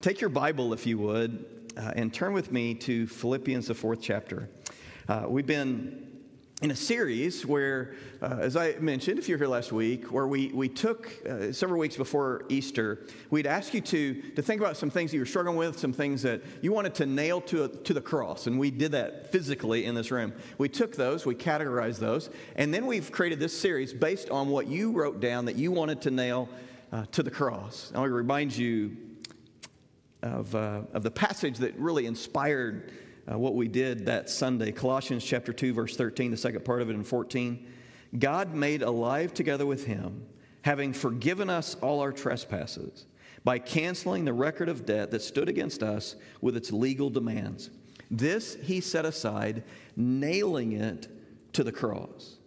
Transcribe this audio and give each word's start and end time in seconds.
Take 0.00 0.20
your 0.20 0.30
Bible, 0.30 0.72
if 0.72 0.86
you 0.86 0.96
would, 0.98 1.72
uh, 1.76 1.90
and 1.96 2.14
turn 2.14 2.32
with 2.32 2.52
me 2.52 2.72
to 2.72 3.08
Philippians, 3.08 3.66
the 3.66 3.74
fourth 3.74 3.98
chapter. 4.00 4.48
Uh, 5.08 5.24
we've 5.26 5.44
been 5.44 6.20
in 6.62 6.70
a 6.70 6.76
series 6.76 7.44
where, 7.44 7.96
uh, 8.22 8.36
as 8.38 8.56
I 8.56 8.76
mentioned, 8.78 9.18
if 9.18 9.28
you're 9.28 9.38
here 9.38 9.48
last 9.48 9.72
week, 9.72 10.12
where 10.12 10.28
we, 10.28 10.52
we 10.52 10.68
took 10.68 11.12
uh, 11.26 11.50
several 11.50 11.80
weeks 11.80 11.96
before 11.96 12.44
Easter, 12.48 13.08
we'd 13.30 13.48
ask 13.48 13.74
you 13.74 13.80
to, 13.80 14.22
to 14.36 14.40
think 14.40 14.60
about 14.60 14.76
some 14.76 14.88
things 14.88 15.10
that 15.10 15.16
you 15.16 15.22
were 15.22 15.26
struggling 15.26 15.56
with, 15.56 15.76
some 15.80 15.92
things 15.92 16.22
that 16.22 16.42
you 16.62 16.70
wanted 16.70 16.94
to 16.94 17.04
nail 17.04 17.40
to, 17.40 17.64
a, 17.64 17.68
to 17.68 17.92
the 17.92 18.00
cross. 18.00 18.46
And 18.46 18.56
we 18.56 18.70
did 18.70 18.92
that 18.92 19.32
physically 19.32 19.84
in 19.84 19.96
this 19.96 20.12
room. 20.12 20.32
We 20.58 20.68
took 20.68 20.94
those, 20.94 21.26
we 21.26 21.34
categorized 21.34 21.98
those, 21.98 22.30
and 22.54 22.72
then 22.72 22.86
we've 22.86 23.10
created 23.10 23.40
this 23.40 23.60
series 23.60 23.92
based 23.92 24.30
on 24.30 24.46
what 24.46 24.68
you 24.68 24.92
wrote 24.92 25.18
down 25.18 25.46
that 25.46 25.56
you 25.56 25.72
wanted 25.72 26.00
to 26.02 26.12
nail 26.12 26.48
uh, 26.92 27.04
to 27.10 27.24
the 27.24 27.32
cross. 27.32 27.90
I 27.92 27.98
want 27.98 28.10
to 28.10 28.14
remind 28.14 28.56
you 28.56 28.96
of, 30.22 30.54
uh, 30.54 30.82
of 30.92 31.02
the 31.02 31.10
passage 31.10 31.58
that 31.58 31.76
really 31.76 32.06
inspired 32.06 32.92
uh, 33.30 33.38
what 33.38 33.54
we 33.54 33.68
did 33.68 34.06
that 34.06 34.30
Sunday 34.30 34.72
Colossians 34.72 35.24
chapter 35.24 35.52
2, 35.52 35.72
verse 35.72 35.96
13, 35.96 36.30
the 36.30 36.36
second 36.36 36.64
part 36.64 36.82
of 36.82 36.90
it 36.90 36.94
in 36.94 37.04
14. 37.04 37.66
God 38.18 38.54
made 38.54 38.82
alive 38.82 39.34
together 39.34 39.66
with 39.66 39.84
him, 39.84 40.26
having 40.62 40.92
forgiven 40.92 41.50
us 41.50 41.74
all 41.76 42.00
our 42.00 42.12
trespasses 42.12 43.06
by 43.44 43.58
canceling 43.58 44.24
the 44.24 44.32
record 44.32 44.68
of 44.68 44.86
debt 44.86 45.10
that 45.10 45.22
stood 45.22 45.48
against 45.48 45.82
us 45.82 46.16
with 46.40 46.56
its 46.56 46.72
legal 46.72 47.10
demands. 47.10 47.70
This 48.10 48.56
he 48.62 48.80
set 48.80 49.04
aside, 49.04 49.62
nailing 49.96 50.72
it 50.72 51.08
to 51.52 51.62
the 51.62 51.72
cross. 51.72 52.37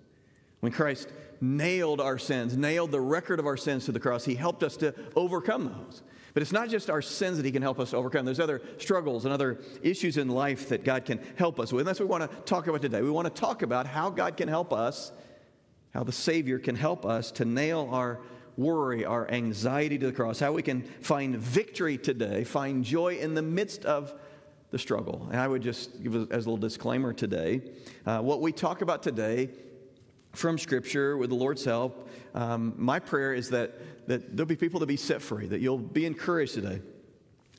When 0.61 0.71
Christ 0.71 1.09
nailed 1.41 1.99
our 1.99 2.17
sins, 2.17 2.55
nailed 2.55 2.91
the 2.91 3.01
record 3.01 3.39
of 3.39 3.45
our 3.45 3.57
sins 3.57 3.85
to 3.85 3.91
the 3.91 3.99
cross, 3.99 4.25
he 4.25 4.35
helped 4.35 4.63
us 4.63 4.77
to 4.77 4.95
overcome 5.15 5.65
those. 5.65 6.01
But 6.33 6.43
it's 6.43 6.51
not 6.51 6.69
just 6.69 6.89
our 6.89 7.01
sins 7.01 7.37
that 7.37 7.45
He 7.45 7.51
can 7.51 7.61
help 7.61 7.79
us 7.79 7.93
overcome. 7.93 8.25
There's 8.25 8.39
other 8.39 8.61
struggles 8.77 9.25
and 9.25 9.33
other 9.33 9.59
issues 9.81 10.17
in 10.17 10.29
life 10.29 10.69
that 10.69 10.83
God 10.83 11.05
can 11.05 11.19
help 11.35 11.59
us 11.59 11.73
with. 11.73 11.81
And 11.81 11.87
that's 11.89 11.99
what 11.99 12.07
we 12.07 12.11
want 12.11 12.31
to 12.31 12.37
talk 12.43 12.67
about 12.67 12.81
today. 12.81 13.01
We 13.01 13.11
want 13.11 13.33
to 13.33 13.41
talk 13.41 13.61
about 13.61 13.85
how 13.85 14.09
God 14.09 14.37
can 14.37 14.47
help 14.47 14.71
us, 14.71 15.11
how 15.93 16.03
the 16.03 16.11
Savior 16.11 16.57
can 16.57 16.75
help 16.75 17.05
us 17.05 17.31
to 17.33 17.45
nail 17.45 17.89
our 17.91 18.21
worry, 18.57 19.03
our 19.05 19.29
anxiety 19.29 19.97
to 19.97 20.05
the 20.05 20.13
cross, 20.13 20.39
how 20.39 20.51
we 20.51 20.61
can 20.61 20.83
find 21.01 21.37
victory 21.37 21.97
today, 21.97 22.43
find 22.43 22.83
joy 22.83 23.17
in 23.17 23.33
the 23.33 23.41
midst 23.41 23.85
of 23.85 24.13
the 24.69 24.79
struggle. 24.79 25.27
And 25.31 25.39
I 25.39 25.47
would 25.47 25.61
just 25.61 26.01
give 26.01 26.15
as 26.31 26.45
a 26.45 26.49
little 26.49 26.57
disclaimer 26.57 27.11
today 27.11 27.61
uh, 28.05 28.19
what 28.19 28.39
we 28.39 28.53
talk 28.53 28.81
about 28.81 29.03
today 29.03 29.49
from 30.33 30.57
Scripture 30.57 31.17
with 31.17 31.29
the 31.29 31.35
Lord's 31.35 31.65
help. 31.65 32.09
Um, 32.33 32.73
my 32.77 32.99
prayer 32.99 33.33
is 33.33 33.49
that 33.49 33.73
that 34.07 34.35
there'll 34.35 34.47
be 34.47 34.55
people 34.55 34.79
to 34.79 34.85
be 34.85 34.97
set 34.97 35.21
free, 35.21 35.47
that 35.47 35.61
you'll 35.61 35.77
be 35.77 36.05
encouraged 36.05 36.53
today. 36.55 36.81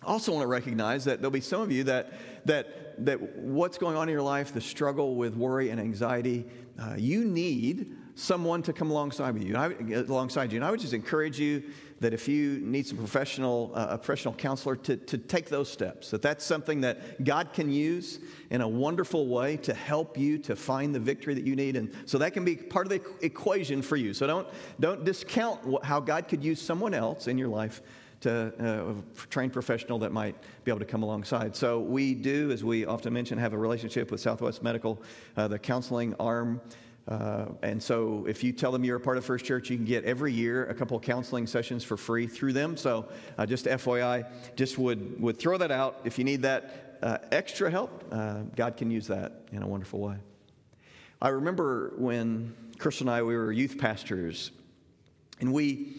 I 0.02 0.06
also 0.06 0.32
want 0.32 0.42
to 0.42 0.48
recognize 0.48 1.04
that 1.04 1.20
there'll 1.20 1.30
be 1.30 1.40
some 1.40 1.60
of 1.60 1.70
you 1.70 1.84
that, 1.84 2.12
that, 2.46 3.04
that 3.06 3.20
what's 3.36 3.78
going 3.78 3.96
on 3.96 4.08
in 4.08 4.12
your 4.12 4.22
life, 4.22 4.52
the 4.52 4.60
struggle 4.60 5.14
with 5.14 5.34
worry 5.34 5.70
and 5.70 5.80
anxiety, 5.80 6.44
uh, 6.78 6.94
you 6.96 7.24
need 7.24 7.96
someone 8.14 8.62
to 8.62 8.72
come 8.72 8.90
alongside 8.90 9.34
with 9.34 9.44
you, 9.44 9.56
I, 9.56 9.72
alongside 9.94 10.52
you. 10.52 10.56
And 10.56 10.64
I 10.64 10.70
would 10.70 10.80
just 10.80 10.92
encourage 10.92 11.38
you 11.38 11.62
that 12.02 12.12
if 12.12 12.28
you 12.28 12.58
need 12.60 12.86
some 12.86 12.98
professional, 12.98 13.72
uh, 13.74 13.86
a 13.90 13.98
professional 13.98 14.34
counselor, 14.34 14.76
to, 14.76 14.96
to 14.96 15.16
take 15.16 15.48
those 15.48 15.70
steps. 15.70 16.10
That 16.10 16.20
that's 16.20 16.44
something 16.44 16.80
that 16.82 17.24
God 17.24 17.52
can 17.52 17.72
use 17.72 18.18
in 18.50 18.60
a 18.60 18.68
wonderful 18.68 19.28
way 19.28 19.56
to 19.58 19.72
help 19.72 20.18
you 20.18 20.38
to 20.38 20.56
find 20.56 20.94
the 20.94 21.00
victory 21.00 21.34
that 21.34 21.44
you 21.44 21.56
need. 21.56 21.76
And 21.76 21.92
so 22.04 22.18
that 22.18 22.32
can 22.32 22.44
be 22.44 22.56
part 22.56 22.86
of 22.86 22.90
the 22.90 23.02
equation 23.24 23.82
for 23.82 23.96
you. 23.96 24.12
So 24.12 24.26
don't, 24.26 24.48
don't 24.80 25.04
discount 25.04 25.84
how 25.84 26.00
God 26.00 26.28
could 26.28 26.44
use 26.44 26.60
someone 26.60 26.92
else 26.92 27.28
in 27.28 27.38
your 27.38 27.48
life 27.48 27.82
to 28.22 28.52
uh, 28.60 28.94
a 28.94 29.26
trained 29.28 29.52
professional 29.52 29.98
that 29.98 30.12
might 30.12 30.36
be 30.64 30.70
able 30.70 30.78
to 30.78 30.84
come 30.84 31.02
alongside. 31.02 31.54
So 31.56 31.80
we 31.80 32.14
do, 32.14 32.50
as 32.50 32.62
we 32.62 32.84
often 32.84 33.12
mention, 33.12 33.38
have 33.38 33.52
a 33.52 33.58
relationship 33.58 34.10
with 34.10 34.20
Southwest 34.20 34.62
Medical, 34.62 35.02
uh, 35.36 35.48
the 35.48 35.58
counseling 35.58 36.14
arm 36.20 36.60
uh, 37.08 37.46
and 37.62 37.82
so, 37.82 38.24
if 38.28 38.44
you 38.44 38.52
tell 38.52 38.70
them 38.70 38.84
you're 38.84 38.96
a 38.96 39.00
part 39.00 39.18
of 39.18 39.24
First 39.24 39.44
Church, 39.44 39.68
you 39.68 39.76
can 39.76 39.84
get 39.84 40.04
every 40.04 40.32
year 40.32 40.66
a 40.66 40.74
couple 40.74 40.98
counseling 41.00 41.48
sessions 41.48 41.82
for 41.82 41.96
free 41.96 42.28
through 42.28 42.52
them. 42.52 42.76
So, 42.76 43.08
uh, 43.36 43.44
just 43.44 43.66
FYI, 43.66 44.24
just 44.54 44.78
would, 44.78 45.20
would 45.20 45.36
throw 45.36 45.58
that 45.58 45.72
out. 45.72 46.00
If 46.04 46.16
you 46.16 46.24
need 46.24 46.42
that 46.42 46.98
uh, 47.02 47.18
extra 47.32 47.70
help, 47.70 48.04
uh, 48.12 48.42
God 48.54 48.76
can 48.76 48.90
use 48.90 49.08
that 49.08 49.42
in 49.50 49.64
a 49.64 49.66
wonderful 49.66 49.98
way. 49.98 50.16
I 51.20 51.28
remember 51.30 51.92
when 51.96 52.54
Chris 52.78 53.00
and 53.00 53.10
I 53.10 53.22
we 53.22 53.36
were 53.36 53.50
youth 53.50 53.78
pastors, 53.78 54.52
and 55.40 55.52
we 55.52 55.96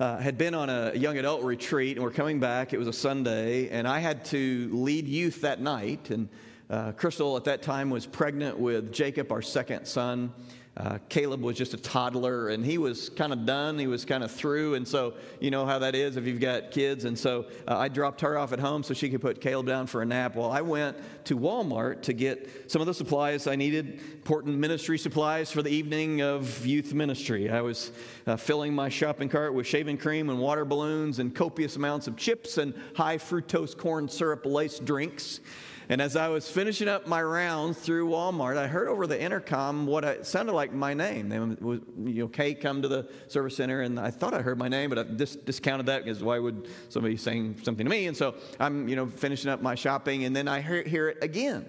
uh, 0.00 0.18
had 0.18 0.36
been 0.36 0.54
on 0.54 0.68
a 0.68 0.94
young 0.94 1.16
adult 1.16 1.44
retreat, 1.44 1.96
and 1.96 2.04
we're 2.04 2.10
coming 2.10 2.40
back. 2.40 2.72
It 2.72 2.78
was 2.78 2.88
a 2.88 2.92
Sunday, 2.92 3.68
and 3.68 3.86
I 3.86 4.00
had 4.00 4.24
to 4.26 4.68
lead 4.72 5.06
youth 5.06 5.42
that 5.42 5.60
night, 5.60 6.10
and 6.10 6.28
uh, 6.70 6.92
Crystal 6.92 7.36
at 7.36 7.44
that 7.44 7.62
time 7.62 7.90
was 7.90 8.06
pregnant 8.06 8.58
with 8.58 8.92
Jacob, 8.92 9.32
our 9.32 9.42
second 9.42 9.86
son. 9.86 10.32
Uh, 10.76 10.98
Caleb 11.08 11.42
was 11.42 11.58
just 11.58 11.74
a 11.74 11.76
toddler 11.76 12.48
and 12.48 12.64
he 12.64 12.78
was 12.78 13.10
kind 13.10 13.32
of 13.32 13.44
done. 13.44 13.76
He 13.76 13.88
was 13.88 14.04
kind 14.04 14.22
of 14.22 14.30
through. 14.30 14.76
And 14.76 14.86
so, 14.86 15.14
you 15.40 15.50
know 15.50 15.66
how 15.66 15.80
that 15.80 15.96
is 15.96 16.16
if 16.16 16.26
you've 16.26 16.40
got 16.40 16.70
kids. 16.70 17.04
And 17.04 17.18
so 17.18 17.46
uh, 17.66 17.76
I 17.76 17.88
dropped 17.88 18.20
her 18.20 18.38
off 18.38 18.52
at 18.52 18.60
home 18.60 18.84
so 18.84 18.94
she 18.94 19.10
could 19.10 19.20
put 19.20 19.40
Caleb 19.40 19.66
down 19.66 19.88
for 19.88 20.00
a 20.00 20.06
nap. 20.06 20.36
Well, 20.36 20.50
I 20.50 20.60
went 20.60 20.96
to 21.24 21.36
Walmart 21.36 22.02
to 22.02 22.12
get 22.12 22.70
some 22.70 22.80
of 22.80 22.86
the 22.86 22.94
supplies 22.94 23.48
I 23.48 23.56
needed, 23.56 24.00
important 24.12 24.56
ministry 24.58 24.96
supplies 24.96 25.50
for 25.50 25.60
the 25.60 25.70
evening 25.70 26.22
of 26.22 26.64
youth 26.64 26.94
ministry. 26.94 27.50
I 27.50 27.62
was 27.62 27.90
uh, 28.28 28.36
filling 28.36 28.72
my 28.72 28.88
shopping 28.88 29.28
cart 29.28 29.52
with 29.52 29.66
shaving 29.66 29.98
cream 29.98 30.30
and 30.30 30.38
water 30.38 30.64
balloons 30.64 31.18
and 31.18 31.34
copious 31.34 31.74
amounts 31.74 32.06
of 32.06 32.16
chips 32.16 32.58
and 32.58 32.74
high 32.94 33.18
fructose 33.18 33.76
corn 33.76 34.08
syrup 34.08 34.46
laced 34.46 34.84
drinks. 34.84 35.40
And 35.90 36.00
as 36.00 36.14
I 36.14 36.28
was 36.28 36.48
finishing 36.48 36.86
up 36.86 37.08
my 37.08 37.20
rounds 37.20 37.76
through 37.76 38.10
Walmart, 38.10 38.56
I 38.56 38.68
heard 38.68 38.86
over 38.86 39.08
the 39.08 39.20
intercom 39.20 39.86
what 39.86 40.04
I, 40.04 40.22
sounded 40.22 40.52
like 40.52 40.72
my 40.72 40.94
name. 40.94 41.28
They 41.28 41.40
was, 41.40 41.80
you 41.98 42.22
know, 42.22 42.28
Kate 42.28 42.60
come 42.60 42.80
to 42.82 42.86
the 42.86 43.10
service 43.26 43.56
center, 43.56 43.80
and 43.80 43.98
I 43.98 44.12
thought 44.12 44.32
I 44.32 44.40
heard 44.40 44.56
my 44.56 44.68
name, 44.68 44.90
but 44.90 45.00
I 45.00 45.02
dis- 45.02 45.34
discounted 45.34 45.86
that 45.86 46.04
because 46.04 46.22
why 46.22 46.38
would 46.38 46.68
somebody 46.90 47.16
saying 47.16 47.56
something 47.64 47.84
to 47.84 47.90
me? 47.90 48.06
And 48.06 48.16
so 48.16 48.36
I'm, 48.60 48.86
you 48.86 48.94
know, 48.94 49.08
finishing 49.08 49.50
up 49.50 49.62
my 49.62 49.74
shopping, 49.74 50.22
and 50.24 50.34
then 50.34 50.46
I 50.46 50.60
hear, 50.60 50.84
hear 50.84 51.08
it 51.08 51.24
again. 51.24 51.68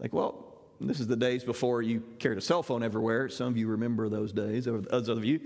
Like, 0.00 0.12
well, 0.12 0.44
this 0.80 0.98
is 0.98 1.06
the 1.06 1.16
days 1.16 1.44
before 1.44 1.82
you 1.82 2.02
carried 2.18 2.38
a 2.38 2.42
cell 2.42 2.64
phone 2.64 2.82
everywhere. 2.82 3.28
Some 3.28 3.46
of 3.46 3.56
you 3.56 3.68
remember 3.68 4.08
those 4.08 4.32
days. 4.32 4.66
Or 4.66 4.82
others 4.90 5.08
of 5.08 5.24
you 5.24 5.40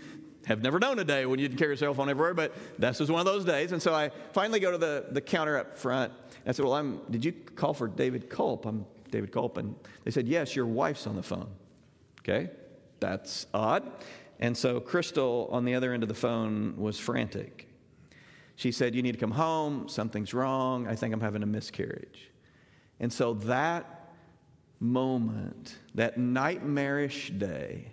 have 0.47 0.63
never 0.63 0.79
known 0.79 0.99
a 0.99 1.05
day 1.05 1.27
when 1.27 1.39
you 1.39 1.49
didn't 1.49 1.59
carry 1.59 1.75
a 1.75 1.77
cell 1.77 1.95
phone 1.95 2.09
everywhere, 2.09 2.35
but 2.35 2.55
this 2.79 2.99
was 2.99 3.11
one 3.11 3.21
of 3.21 3.27
those 3.27 3.45
days. 3.45 3.73
And 3.73 3.83
so 3.83 3.95
I 3.95 4.11
finally 4.33 4.61
go 4.61 4.71
to 4.71 4.79
the, 4.79 5.07
the 5.11 5.21
counter 5.21 5.59
up 5.59 5.77
front 5.77 6.13
I 6.47 6.53
said, 6.53 6.65
Well, 6.65 6.75
I'm, 6.75 7.01
did 7.11 7.25
you 7.25 7.33
call 7.33 7.75
for 7.75 7.89
David 7.89 8.31
Colp? 8.31 8.67
I'm 8.67 8.87
David 9.11 9.33
Colp. 9.33 9.57
And 9.57 9.75
they 10.05 10.11
said, 10.11 10.29
Yes, 10.29 10.57
your 10.57 10.67
wife's 10.67 11.07
on 11.07 11.17
the 11.17 11.23
phone. 11.23 11.49
Okay, 12.21 12.51
that's 12.99 13.47
odd. 13.53 13.91
And 14.39 14.57
so 14.57 14.81
Crystal 14.81 15.49
on 15.51 15.65
the 15.65 15.75
other 15.75 15.93
end 15.93 16.03
of 16.03 16.09
the 16.09 16.15
phone 16.15 16.75
was 16.77 16.99
frantic. 16.99 17.69
She 18.57 18.73
said, 18.73 18.95
You 18.95 19.03
need 19.03 19.13
to 19.13 19.19
come 19.19 19.33
home. 19.33 19.89
Something's 19.89 20.33
wrong. 20.33 20.87
I 20.87 20.95
think 20.95 21.15
I'm 21.15 21.21
having 21.21 21.43
a 21.43 21.47
miscarriage. 21.47 22.31
And 22.99 23.13
so 23.13 23.35
that 23.35 24.13
moment, 24.79 25.77
that 25.95 26.19
nightmarish 26.19 27.31
day, 27.31 27.93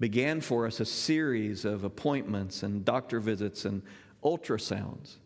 began 0.00 0.40
for 0.40 0.66
us 0.66 0.80
a 0.80 0.84
series 0.84 1.64
of 1.64 1.84
appointments 1.84 2.62
and 2.62 2.84
doctor 2.84 3.20
visits 3.20 3.64
and 3.64 3.82
ultrasounds 4.22 5.16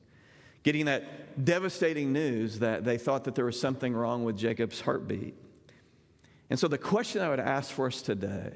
getting 0.69 0.85
that 0.87 1.45
devastating 1.45 2.13
news 2.13 2.59
that 2.59 2.85
they 2.85 2.99
thought 2.99 3.25
that 3.25 3.35
there 3.35 3.47
was 3.47 3.59
something 3.59 3.95
wrong 3.95 4.25
with 4.25 4.37
Jacob's 4.37 4.81
heartbeat. 4.81 5.35
And 6.51 6.59
so 6.59 6.69
the 6.69 6.77
question 6.77 7.23
I 7.23 7.31
would 7.31 7.41
ask 7.41 7.71
for 7.71 7.87
us 7.87 8.03
today 8.03 8.53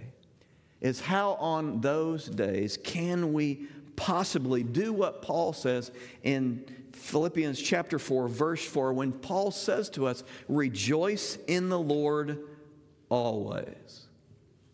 is 0.82 1.00
how 1.00 1.34
on 1.34 1.80
those 1.80 2.26
days 2.26 2.76
can 2.76 3.32
we 3.32 3.66
possibly 3.96 4.62
do 4.62 4.92
what 4.92 5.22
Paul 5.22 5.52
says 5.52 5.92
in 6.22 6.64
Philippians 6.92 7.60
chapter 7.60 7.98
4 7.98 8.28
verse 8.28 8.62
4 8.62 8.92
when 8.92 9.12
Paul 9.12 9.50
says 9.50 9.88
to 9.90 10.06
us 10.06 10.24
rejoice 10.48 11.38
in 11.46 11.68
the 11.68 11.78
Lord 11.78 12.40
always. 13.08 14.06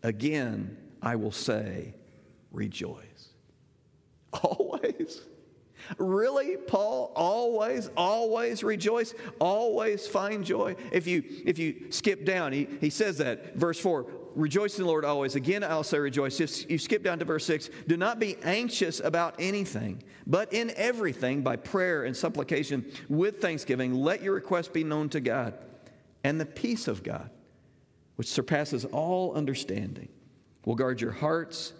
Again, 0.03 0.77
I 1.01 1.15
will 1.15 1.31
say 1.31 1.93
rejoice. 2.51 3.29
Always. 4.43 5.21
Really, 5.97 6.57
Paul? 6.57 7.11
Always, 7.15 7.89
always 7.97 8.63
rejoice, 8.63 9.13
always 9.39 10.07
find 10.07 10.45
joy. 10.45 10.75
If 10.91 11.07
you 11.07 11.23
if 11.45 11.57
you 11.57 11.87
skip 11.89 12.25
down, 12.25 12.53
he, 12.53 12.67
he 12.79 12.89
says 12.89 13.17
that, 13.17 13.55
verse 13.55 13.79
4, 13.79 14.05
rejoice 14.35 14.77
in 14.77 14.83
the 14.83 14.89
Lord 14.89 15.05
always. 15.05 15.35
Again, 15.35 15.63
I'll 15.63 15.83
say 15.83 15.97
rejoice. 15.97 16.39
If 16.39 16.69
you 16.69 16.77
skip 16.77 17.03
down 17.03 17.19
to 17.19 17.25
verse 17.25 17.45
6, 17.45 17.69
do 17.87 17.97
not 17.97 18.19
be 18.19 18.37
anxious 18.43 18.99
about 18.99 19.35
anything, 19.39 20.03
but 20.27 20.53
in 20.53 20.71
everything, 20.75 21.41
by 21.41 21.55
prayer 21.55 22.03
and 22.03 22.15
supplication, 22.15 22.91
with 23.07 23.41
thanksgiving, 23.41 23.93
let 23.93 24.21
your 24.21 24.33
requests 24.35 24.67
be 24.67 24.83
known 24.83 25.09
to 25.09 25.19
God. 25.19 25.55
And 26.23 26.39
the 26.39 26.45
peace 26.45 26.87
of 26.87 27.01
God, 27.01 27.29
which 28.17 28.27
surpasses 28.27 28.85
all 28.85 29.33
understanding, 29.33 30.09
will 30.65 30.75
guard 30.75 31.01
your 31.01 31.11
hearts 31.11 31.73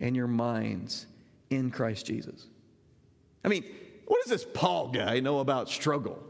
and 0.00 0.14
your 0.14 0.26
minds 0.26 1.06
in 1.50 1.70
Christ 1.70 2.06
Jesus. 2.06 2.46
I 3.44 3.48
mean, 3.48 3.64
what 4.06 4.22
does 4.22 4.30
this 4.30 4.46
Paul 4.54 4.88
guy 4.88 5.20
know 5.20 5.40
about 5.40 5.68
struggle? 5.68 6.22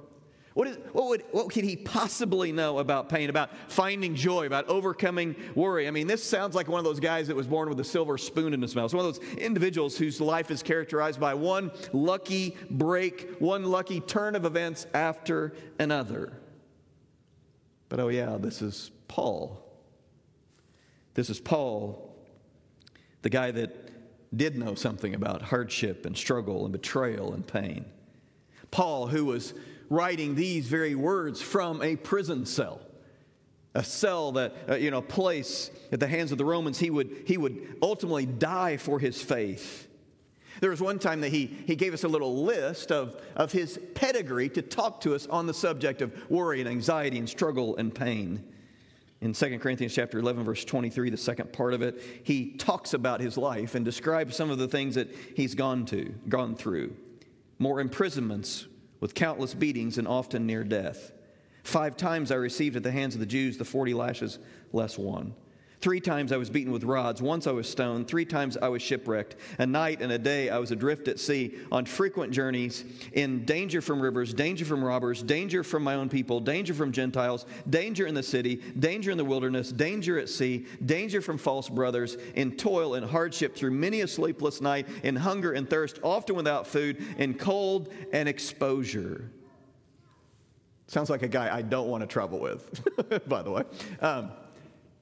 What, 0.54 0.68
is, 0.68 0.78
what, 0.92 1.08
would, 1.08 1.24
what 1.32 1.50
could 1.50 1.64
he 1.64 1.76
possibly 1.76 2.50
know 2.50 2.78
about 2.78 3.10
pain, 3.10 3.28
about 3.28 3.50
finding 3.68 4.14
joy, 4.14 4.46
about 4.46 4.66
overcoming 4.68 5.36
worry? 5.54 5.86
I 5.86 5.90
mean, 5.90 6.06
this 6.06 6.24
sounds 6.24 6.54
like 6.54 6.66
one 6.66 6.78
of 6.78 6.84
those 6.86 6.98
guys 6.98 7.26
that 7.26 7.36
was 7.36 7.46
born 7.46 7.68
with 7.68 7.78
a 7.78 7.84
silver 7.84 8.16
spoon 8.16 8.54
in 8.54 8.62
his 8.62 8.74
mouth. 8.74 8.86
It's 8.86 8.94
one 8.94 9.04
of 9.04 9.14
those 9.14 9.28
individuals 9.34 9.98
whose 9.98 10.18
life 10.18 10.50
is 10.50 10.62
characterized 10.62 11.20
by 11.20 11.34
one 11.34 11.70
lucky 11.92 12.56
break, 12.70 13.36
one 13.38 13.64
lucky 13.64 14.00
turn 14.00 14.34
of 14.34 14.46
events 14.46 14.86
after 14.94 15.52
another. 15.78 16.32
But 17.90 18.00
oh, 18.00 18.08
yeah, 18.08 18.38
this 18.40 18.62
is 18.62 18.90
Paul. 19.08 19.65
This 21.16 21.30
is 21.30 21.40
Paul, 21.40 22.14
the 23.22 23.30
guy 23.30 23.50
that 23.50 24.36
did 24.36 24.58
know 24.58 24.74
something 24.74 25.14
about 25.14 25.40
hardship 25.40 26.04
and 26.04 26.14
struggle 26.14 26.64
and 26.64 26.72
betrayal 26.72 27.32
and 27.32 27.46
pain. 27.46 27.86
Paul, 28.70 29.06
who 29.06 29.24
was 29.24 29.54
writing 29.88 30.34
these 30.34 30.66
very 30.66 30.94
words 30.94 31.40
from 31.40 31.80
a 31.80 31.96
prison 31.96 32.44
cell. 32.44 32.82
A 33.74 33.82
cell 33.82 34.32
that, 34.32 34.56
uh, 34.68 34.74
you 34.74 34.90
know, 34.90 34.98
a 34.98 35.02
place 35.02 35.70
at 35.90 36.00
the 36.00 36.06
hands 36.06 36.32
of 36.32 36.38
the 36.38 36.44
Romans, 36.44 36.78
he 36.78 36.90
would, 36.90 37.22
he 37.24 37.38
would 37.38 37.78
ultimately 37.80 38.26
die 38.26 38.76
for 38.76 38.98
his 38.98 39.22
faith. 39.22 39.88
There 40.60 40.70
was 40.70 40.82
one 40.82 40.98
time 40.98 41.22
that 41.22 41.30
he, 41.30 41.46
he 41.46 41.76
gave 41.76 41.94
us 41.94 42.04
a 42.04 42.08
little 42.08 42.44
list 42.44 42.92
of, 42.92 43.18
of 43.34 43.52
his 43.52 43.80
pedigree 43.94 44.50
to 44.50 44.60
talk 44.60 45.00
to 45.00 45.14
us 45.14 45.26
on 45.28 45.46
the 45.46 45.54
subject 45.54 46.02
of 46.02 46.12
worry 46.30 46.60
and 46.60 46.68
anxiety 46.68 47.18
and 47.18 47.26
struggle 47.26 47.74
and 47.78 47.94
pain. 47.94 48.44
In 49.20 49.32
2 49.32 49.58
Corinthians 49.58 49.94
chapter 49.94 50.18
11 50.18 50.44
verse 50.44 50.64
23, 50.64 51.10
the 51.10 51.16
second 51.16 51.52
part 51.52 51.72
of 51.72 51.82
it, 51.82 52.02
he 52.22 52.52
talks 52.52 52.92
about 52.92 53.20
his 53.20 53.38
life 53.38 53.74
and 53.74 53.84
describes 53.84 54.36
some 54.36 54.50
of 54.50 54.58
the 54.58 54.68
things 54.68 54.94
that 54.94 55.08
he's 55.34 55.54
gone 55.54 55.86
to, 55.86 56.14
gone 56.28 56.54
through. 56.54 56.94
More 57.58 57.80
imprisonments, 57.80 58.66
with 59.00 59.14
countless 59.14 59.54
beatings 59.54 59.98
and 59.98 60.08
often 60.08 60.46
near 60.46 60.64
death. 60.64 61.12
Five 61.62 61.96
times 61.96 62.30
I 62.30 62.36
received 62.36 62.76
at 62.76 62.82
the 62.82 62.92
hands 62.92 63.14
of 63.14 63.20
the 63.20 63.26
Jews 63.26 63.58
the 63.58 63.64
40 63.64 63.94
lashes 63.94 64.38
less 64.72 64.98
one. 64.98 65.34
Three 65.80 66.00
times 66.00 66.32
I 66.32 66.36
was 66.36 66.48
beaten 66.48 66.72
with 66.72 66.84
rods. 66.84 67.20
Once 67.20 67.46
I 67.46 67.52
was 67.52 67.68
stoned. 67.68 68.08
Three 68.08 68.24
times 68.24 68.56
I 68.56 68.68
was 68.68 68.80
shipwrecked. 68.80 69.36
A 69.58 69.66
night 69.66 70.00
and 70.00 70.10
a 70.10 70.18
day 70.18 70.48
I 70.48 70.58
was 70.58 70.70
adrift 70.70 71.06
at 71.06 71.20
sea, 71.20 71.58
on 71.70 71.84
frequent 71.84 72.32
journeys, 72.32 72.84
in 73.12 73.44
danger 73.44 73.82
from 73.82 74.00
rivers, 74.00 74.32
danger 74.32 74.64
from 74.64 74.82
robbers, 74.82 75.22
danger 75.22 75.62
from 75.62 75.84
my 75.84 75.94
own 75.94 76.08
people, 76.08 76.40
danger 76.40 76.72
from 76.72 76.92
Gentiles, 76.92 77.44
danger 77.68 78.06
in 78.06 78.14
the 78.14 78.22
city, 78.22 78.56
danger 78.78 79.10
in 79.10 79.18
the 79.18 79.24
wilderness, 79.24 79.70
danger 79.70 80.18
at 80.18 80.28
sea, 80.28 80.66
danger 80.84 81.20
from 81.20 81.36
false 81.36 81.68
brothers, 81.68 82.16
in 82.34 82.56
toil 82.56 82.94
and 82.94 83.08
hardship 83.08 83.54
through 83.54 83.70
many 83.72 84.00
a 84.00 84.08
sleepless 84.08 84.62
night, 84.62 84.88
in 85.02 85.14
hunger 85.14 85.52
and 85.52 85.68
thirst, 85.68 86.00
often 86.02 86.36
without 86.36 86.66
food, 86.66 87.02
in 87.18 87.34
cold 87.34 87.92
and 88.12 88.28
exposure. 88.28 89.30
Sounds 90.88 91.10
like 91.10 91.22
a 91.22 91.28
guy 91.28 91.54
I 91.54 91.62
don't 91.62 91.88
want 91.88 92.02
to 92.02 92.06
travel 92.06 92.38
with, 92.38 92.82
by 93.28 93.42
the 93.42 93.50
way. 93.50 93.64
Um, 94.00 94.30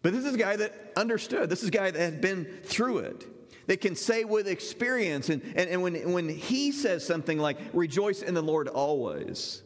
but 0.05 0.13
this 0.13 0.27
is 0.27 0.35
a 0.35 0.39
guy 0.39 0.55
that 0.57 0.93
understood. 0.97 1.49
This 1.49 1.63
is 1.63 1.69
a 1.69 1.73
guy 1.73 1.91
that 1.91 1.99
had 1.99 2.21
been 2.21 2.45
through 2.63 2.99
it, 2.99 3.27
that 3.69 3.81
can 3.81 3.97
say 3.97 4.25
with 4.25 4.47
experience. 4.47 5.31
And, 5.31 5.41
and, 5.57 5.71
and 5.71 5.83
when, 5.83 6.13
when 6.13 6.29
he 6.29 6.73
says 6.73 7.07
something 7.07 7.39
like, 7.39 7.57
rejoice 7.73 8.21
in 8.21 8.35
the 8.35 8.43
Lord 8.43 8.69
always, 8.69 9.63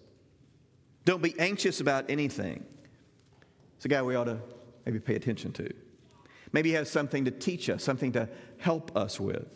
don't 1.05 1.20
be 1.20 1.35
anxious 1.40 1.81
about 1.81 2.08
anything, 2.08 2.64
it's 3.75 3.85
a 3.85 3.88
guy 3.88 4.00
we 4.00 4.14
ought 4.14 4.26
to 4.26 4.38
maybe 4.87 5.00
pay 5.00 5.17
attention 5.17 5.50
to. 5.55 5.75
Maybe 6.52 6.69
he 6.69 6.76
has 6.76 6.88
something 6.88 7.25
to 7.25 7.32
teach 7.32 7.69
us, 7.69 7.82
something 7.82 8.12
to 8.12 8.29
help 8.58 8.96
us 8.96 9.19
with 9.19 9.49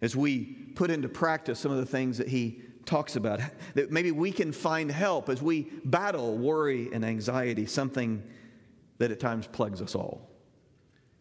as 0.00 0.16
we 0.16 0.44
put 0.76 0.90
into 0.90 1.10
practice 1.10 1.58
some 1.58 1.72
of 1.72 1.76
the 1.76 1.84
things 1.84 2.16
that 2.16 2.28
he 2.28 2.62
talks 2.86 3.16
about. 3.16 3.40
That 3.74 3.90
maybe 3.90 4.12
we 4.12 4.32
can 4.32 4.52
find 4.52 4.90
help 4.90 5.28
as 5.28 5.42
we 5.42 5.64
battle 5.84 6.38
worry 6.38 6.88
and 6.90 7.04
anxiety, 7.04 7.66
something 7.66 8.22
that 9.00 9.10
at 9.10 9.18
times 9.18 9.46
plagues 9.46 9.80
us 9.80 9.94
all. 9.94 10.28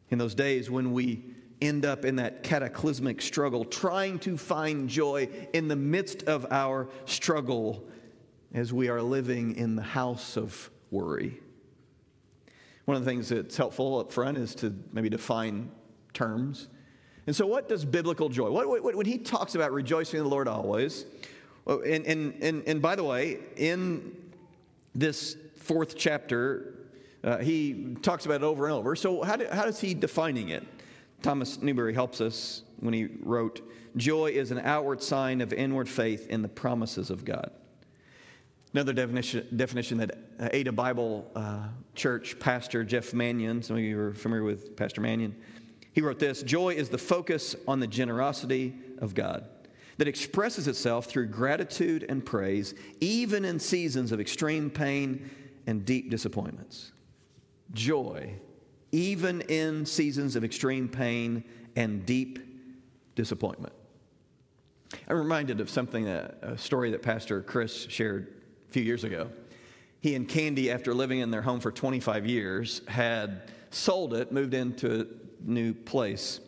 In 0.09 0.17
those 0.17 0.35
days 0.35 0.69
when 0.69 0.91
we 0.91 1.23
end 1.61 1.85
up 1.85 2.03
in 2.03 2.17
that 2.17 2.43
cataclysmic 2.43 3.21
struggle, 3.21 3.63
trying 3.63 4.19
to 4.19 4.37
find 4.37 4.89
joy 4.89 5.29
in 5.53 5.69
the 5.69 5.75
midst 5.75 6.23
of 6.23 6.45
our 6.51 6.89
struggle 7.05 7.87
as 8.53 8.73
we 8.73 8.89
are 8.89 9.01
living 9.01 9.55
in 9.55 9.75
the 9.77 9.81
house 9.81 10.35
of 10.35 10.69
worry. 10.91 11.39
One 12.83 12.97
of 12.97 13.05
the 13.05 13.09
things 13.09 13.29
that's 13.29 13.55
helpful 13.55 13.99
up 13.99 14.11
front 14.11 14.37
is 14.37 14.55
to 14.55 14.75
maybe 14.91 15.09
define 15.09 15.71
terms. 16.13 16.67
And 17.27 17.35
so, 17.35 17.45
what 17.45 17.69
does 17.69 17.85
biblical 17.85 18.27
joy? 18.27 18.49
What, 18.49 18.67
what, 18.83 18.95
when 18.95 19.05
he 19.05 19.19
talks 19.19 19.55
about 19.55 19.71
rejoicing 19.71 20.17
in 20.17 20.23
the 20.23 20.29
Lord 20.29 20.47
always, 20.47 21.05
oh, 21.67 21.79
and, 21.81 22.05
and, 22.05 22.33
and, 22.41 22.63
and 22.67 22.81
by 22.81 22.95
the 22.95 23.03
way, 23.03 23.39
in 23.55 24.17
this 24.95 25.37
fourth 25.55 25.95
chapter, 25.95 26.78
uh, 27.23 27.37
he 27.37 27.95
talks 28.01 28.25
about 28.25 28.41
it 28.41 28.43
over 28.43 28.65
and 28.65 28.73
over. 28.73 28.95
So, 28.95 29.23
how, 29.23 29.35
do, 29.35 29.47
how 29.51 29.65
is 29.65 29.79
he 29.79 29.93
defining 29.93 30.49
it? 30.49 30.65
Thomas 31.21 31.61
Newberry 31.61 31.93
helps 31.93 32.21
us 32.21 32.63
when 32.79 32.93
he 32.93 33.09
wrote, 33.21 33.61
Joy 33.97 34.27
is 34.27 34.51
an 34.51 34.59
outward 34.59 35.01
sign 35.01 35.41
of 35.41 35.51
inward 35.51 35.89
faith 35.89 36.27
in 36.27 36.41
the 36.41 36.47
promises 36.47 37.09
of 37.09 37.25
God. 37.25 37.51
Another 38.73 38.93
definition, 38.93 39.47
definition 39.55 39.97
that 39.97 40.17
Ada 40.39 40.71
Bible 40.71 41.29
uh, 41.35 41.67
Church 41.95 42.39
pastor 42.39 42.83
Jeff 42.83 43.13
Manion, 43.13 43.63
some 43.63 43.75
of 43.75 43.81
you 43.81 43.99
are 43.99 44.13
familiar 44.13 44.43
with 44.43 44.77
Pastor 44.77 45.01
Manion, 45.01 45.35
he 45.91 46.01
wrote 46.01 46.19
this 46.19 46.43
Joy 46.43 46.75
is 46.75 46.87
the 46.87 46.97
focus 46.97 47.55
on 47.67 47.79
the 47.79 47.87
generosity 47.87 48.75
of 48.99 49.13
God 49.13 49.49
that 49.97 50.07
expresses 50.07 50.67
itself 50.67 51.07
through 51.07 51.27
gratitude 51.27 52.05
and 52.07 52.25
praise, 52.25 52.73
even 53.01 53.43
in 53.43 53.59
seasons 53.59 54.13
of 54.13 54.21
extreme 54.21 54.69
pain 54.69 55.29
and 55.67 55.83
deep 55.83 56.09
disappointments 56.09 56.93
joy, 57.73 58.35
even 58.91 59.41
in 59.41 59.85
seasons 59.85 60.35
of 60.35 60.43
extreme 60.43 60.87
pain 60.87 61.43
and 61.75 62.05
deep 62.05 62.39
disappointment. 63.15 63.73
I'm 65.07 65.17
reminded 65.17 65.61
of 65.61 65.69
something, 65.69 66.07
a 66.07 66.57
story 66.57 66.91
that 66.91 67.01
Pastor 67.01 67.41
Chris 67.41 67.85
shared 67.89 68.33
a 68.67 68.71
few 68.71 68.83
years 68.83 69.03
ago. 69.03 69.29
He 70.01 70.15
and 70.15 70.27
Candy, 70.27 70.71
after 70.71 70.93
living 70.93 71.19
in 71.19 71.29
their 71.29 71.41
home 71.41 71.59
for 71.59 71.71
25 71.71 72.25
years, 72.25 72.81
had 72.87 73.51
sold 73.69 74.13
it, 74.13 74.31
moved 74.31 74.53
into 74.53 75.01
a 75.01 75.05
new 75.47 75.73
place. 75.73 76.39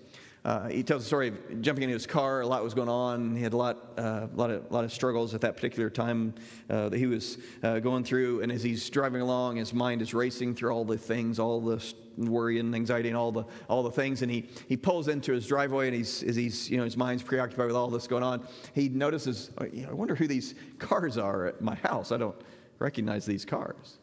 Uh, 0.43 0.67
he 0.69 0.81
tells 0.81 1.03
the 1.03 1.05
story 1.05 1.27
of 1.27 1.61
jumping 1.61 1.83
into 1.83 1.93
his 1.93 2.07
car. 2.07 2.41
A 2.41 2.47
lot 2.47 2.63
was 2.63 2.73
going 2.73 2.89
on. 2.89 3.35
He 3.35 3.43
had 3.43 3.53
a 3.53 3.57
lot, 3.57 3.93
uh, 3.97 4.27
lot, 4.33 4.49
of, 4.49 4.71
lot 4.71 4.83
of 4.83 4.91
struggles 4.91 5.35
at 5.35 5.41
that 5.41 5.55
particular 5.55 5.89
time 5.89 6.33
uh, 6.67 6.89
that 6.89 6.97
he 6.97 7.05
was 7.05 7.37
uh, 7.61 7.77
going 7.77 8.03
through. 8.03 8.41
And 8.41 8.51
as 8.51 8.63
he's 8.63 8.89
driving 8.89 9.21
along, 9.21 9.57
his 9.57 9.71
mind 9.71 10.01
is 10.01 10.15
racing 10.15 10.55
through 10.55 10.71
all 10.71 10.83
the 10.83 10.97
things, 10.97 11.37
all 11.37 11.61
the 11.61 11.93
worry 12.17 12.59
and 12.59 12.73
anxiety 12.73 13.09
and 13.09 13.17
all 13.17 13.31
the, 13.31 13.43
all 13.69 13.83
the 13.83 13.91
things. 13.91 14.23
And 14.23 14.31
he, 14.31 14.49
he 14.67 14.75
pulls 14.75 15.09
into 15.09 15.31
his 15.31 15.45
driveway, 15.45 15.87
and 15.87 15.95
he's, 15.95 16.23
as 16.23 16.35
he's, 16.35 16.71
you 16.71 16.77
know, 16.77 16.85
his 16.85 16.97
mind's 16.97 17.21
preoccupied 17.21 17.67
with 17.67 17.75
all 17.75 17.89
this 17.89 18.07
going 18.07 18.23
on, 18.23 18.47
he 18.73 18.89
notices, 18.89 19.51
oh, 19.59 19.65
I 19.65 19.93
wonder 19.93 20.15
who 20.15 20.27
these 20.27 20.55
cars 20.79 21.19
are 21.19 21.45
at 21.45 21.61
my 21.61 21.75
house. 21.75 22.11
I 22.11 22.17
don't 22.17 22.35
recognize 22.79 23.27
these 23.27 23.45
cars. 23.45 23.99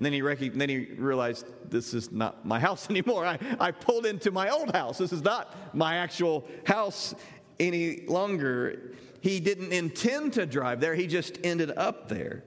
And 0.00 0.06
then 0.06 0.14
he, 0.14 0.22
rec- 0.22 0.54
then 0.54 0.70
he 0.70 0.86
realized 0.96 1.44
this 1.68 1.92
is 1.92 2.10
not 2.10 2.46
my 2.46 2.58
house 2.58 2.88
anymore. 2.90 3.26
I, 3.26 3.38
I 3.60 3.70
pulled 3.70 4.06
into 4.06 4.30
my 4.30 4.48
old 4.48 4.74
house. 4.74 4.96
This 4.96 5.12
is 5.12 5.22
not 5.22 5.54
my 5.76 5.96
actual 5.96 6.48
house 6.64 7.14
any 7.58 8.06
longer. 8.06 8.94
He 9.20 9.40
didn't 9.40 9.74
intend 9.74 10.32
to 10.32 10.46
drive 10.46 10.80
there, 10.80 10.94
he 10.94 11.06
just 11.06 11.38
ended 11.44 11.70
up 11.76 12.08
there 12.08 12.44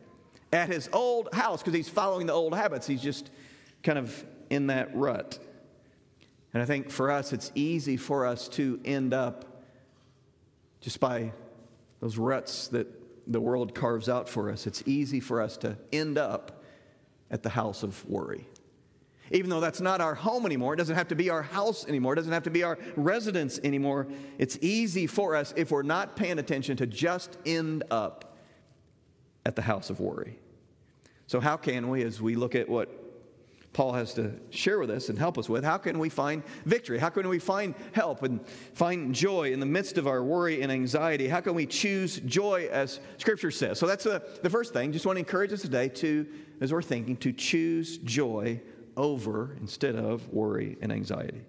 at 0.52 0.70
his 0.70 0.90
old 0.94 1.32
house 1.32 1.62
because 1.62 1.76
he's 1.76 1.90
following 1.90 2.26
the 2.26 2.34
old 2.34 2.56
habits. 2.56 2.88
He's 2.88 3.04
just 3.04 3.30
kind 3.84 4.00
of 4.00 4.26
in 4.50 4.66
that 4.68 4.96
rut. 4.96 5.38
And 6.56 6.64
I 6.64 6.66
think 6.66 6.90
for 6.90 7.12
us, 7.12 7.34
it's 7.34 7.52
easy 7.54 7.98
for 7.98 8.26
us 8.26 8.48
to 8.50 8.80
end 8.84 9.14
up 9.14 9.64
just 10.82 11.00
by 11.00 11.34
those 12.00 12.18
ruts 12.18 12.68
that 12.70 12.88
the 13.28 13.40
world 13.40 13.76
carves 13.76 14.10
out 14.10 14.28
for 14.28 14.50
us. 14.50 14.66
It's 14.66 14.82
easy 14.88 15.20
for 15.20 15.40
us 15.40 15.56
to 15.58 15.78
end 15.92 16.18
up 16.18 16.63
at 17.34 17.44
the 17.44 17.50
house 17.50 17.84
of 17.84 18.08
worry. 18.08 18.48
Even 19.32 19.50
though 19.50 19.60
that's 19.60 19.82
not 19.82 20.00
our 20.00 20.14
home 20.14 20.46
anymore, 20.46 20.76
it 20.76 20.78
doesn't 20.78 20.96
have 20.96 21.08
to 21.08 21.16
be 21.16 21.30
our 21.32 21.42
house 21.42 21.86
anymore, 21.88 22.14
it 22.14 22.18
doesn't 22.18 22.32
have 22.32 22.44
to 22.44 22.52
be 22.52 22.64
our 22.64 22.78
residence 22.96 23.60
anymore. 23.64 24.08
It's 24.38 24.60
easy 24.62 25.08
for 25.08 25.36
us, 25.36 25.54
if 25.58 25.72
we're 25.72 25.82
not 25.82 26.16
paying 26.16 26.38
attention, 26.38 26.78
to 26.78 26.86
just 26.86 27.38
end 27.46 27.84
up 27.90 28.38
at 29.46 29.56
the 29.56 29.64
house 29.64 29.90
of 29.90 30.00
worry. 30.00 30.38
So, 31.26 31.40
how 31.40 31.58
can 31.58 31.90
we, 31.90 32.04
as 32.04 32.22
we 32.22 32.36
look 32.36 32.54
at 32.54 32.70
what 32.70 33.03
Paul 33.74 33.94
has 33.94 34.14
to 34.14 34.32
share 34.52 34.78
with 34.78 34.92
us 34.92 35.10
and 35.10 35.18
help 35.18 35.38
us 35.38 35.50
with. 35.50 35.64
How 35.64 35.78
can 35.78 35.98
we 35.98 36.08
find 36.08 36.44
victory? 36.66 37.00
How 37.00 37.10
can 37.10 37.28
we 37.28 37.40
find 37.40 37.74
help 37.92 38.22
and 38.22 38.46
find 38.74 39.14
joy 39.14 39.52
in 39.52 39.60
the 39.60 39.66
midst 39.66 39.98
of 39.98 40.08
our 40.08 40.24
worry 40.24 40.62
and 40.62 40.72
anxiety? 40.72 41.28
How 41.28 41.42
can 41.42 41.56
we 41.56 41.66
choose 41.66 42.20
joy 42.20 42.70
as 42.72 43.00
Scripture 43.18 43.50
says? 43.50 43.80
So 43.80 43.88
that's 43.88 44.04
the, 44.04 44.24
the 44.44 44.50
first 44.50 44.74
thing. 44.74 44.92
Just 44.92 45.08
want 45.08 45.16
to 45.16 45.20
encourage 45.20 45.52
us 45.52 45.62
today 45.62 45.90
to, 45.90 46.28
as 46.62 46.72
we're 46.72 46.84
thinking, 46.84 47.18
to 47.18 47.34
choose 47.34 47.98
joy 47.98 48.62
over 48.96 49.58
instead 49.60 49.96
of 49.96 50.32
worry 50.32 50.78
and 50.82 50.92
anxiety. 50.92 51.42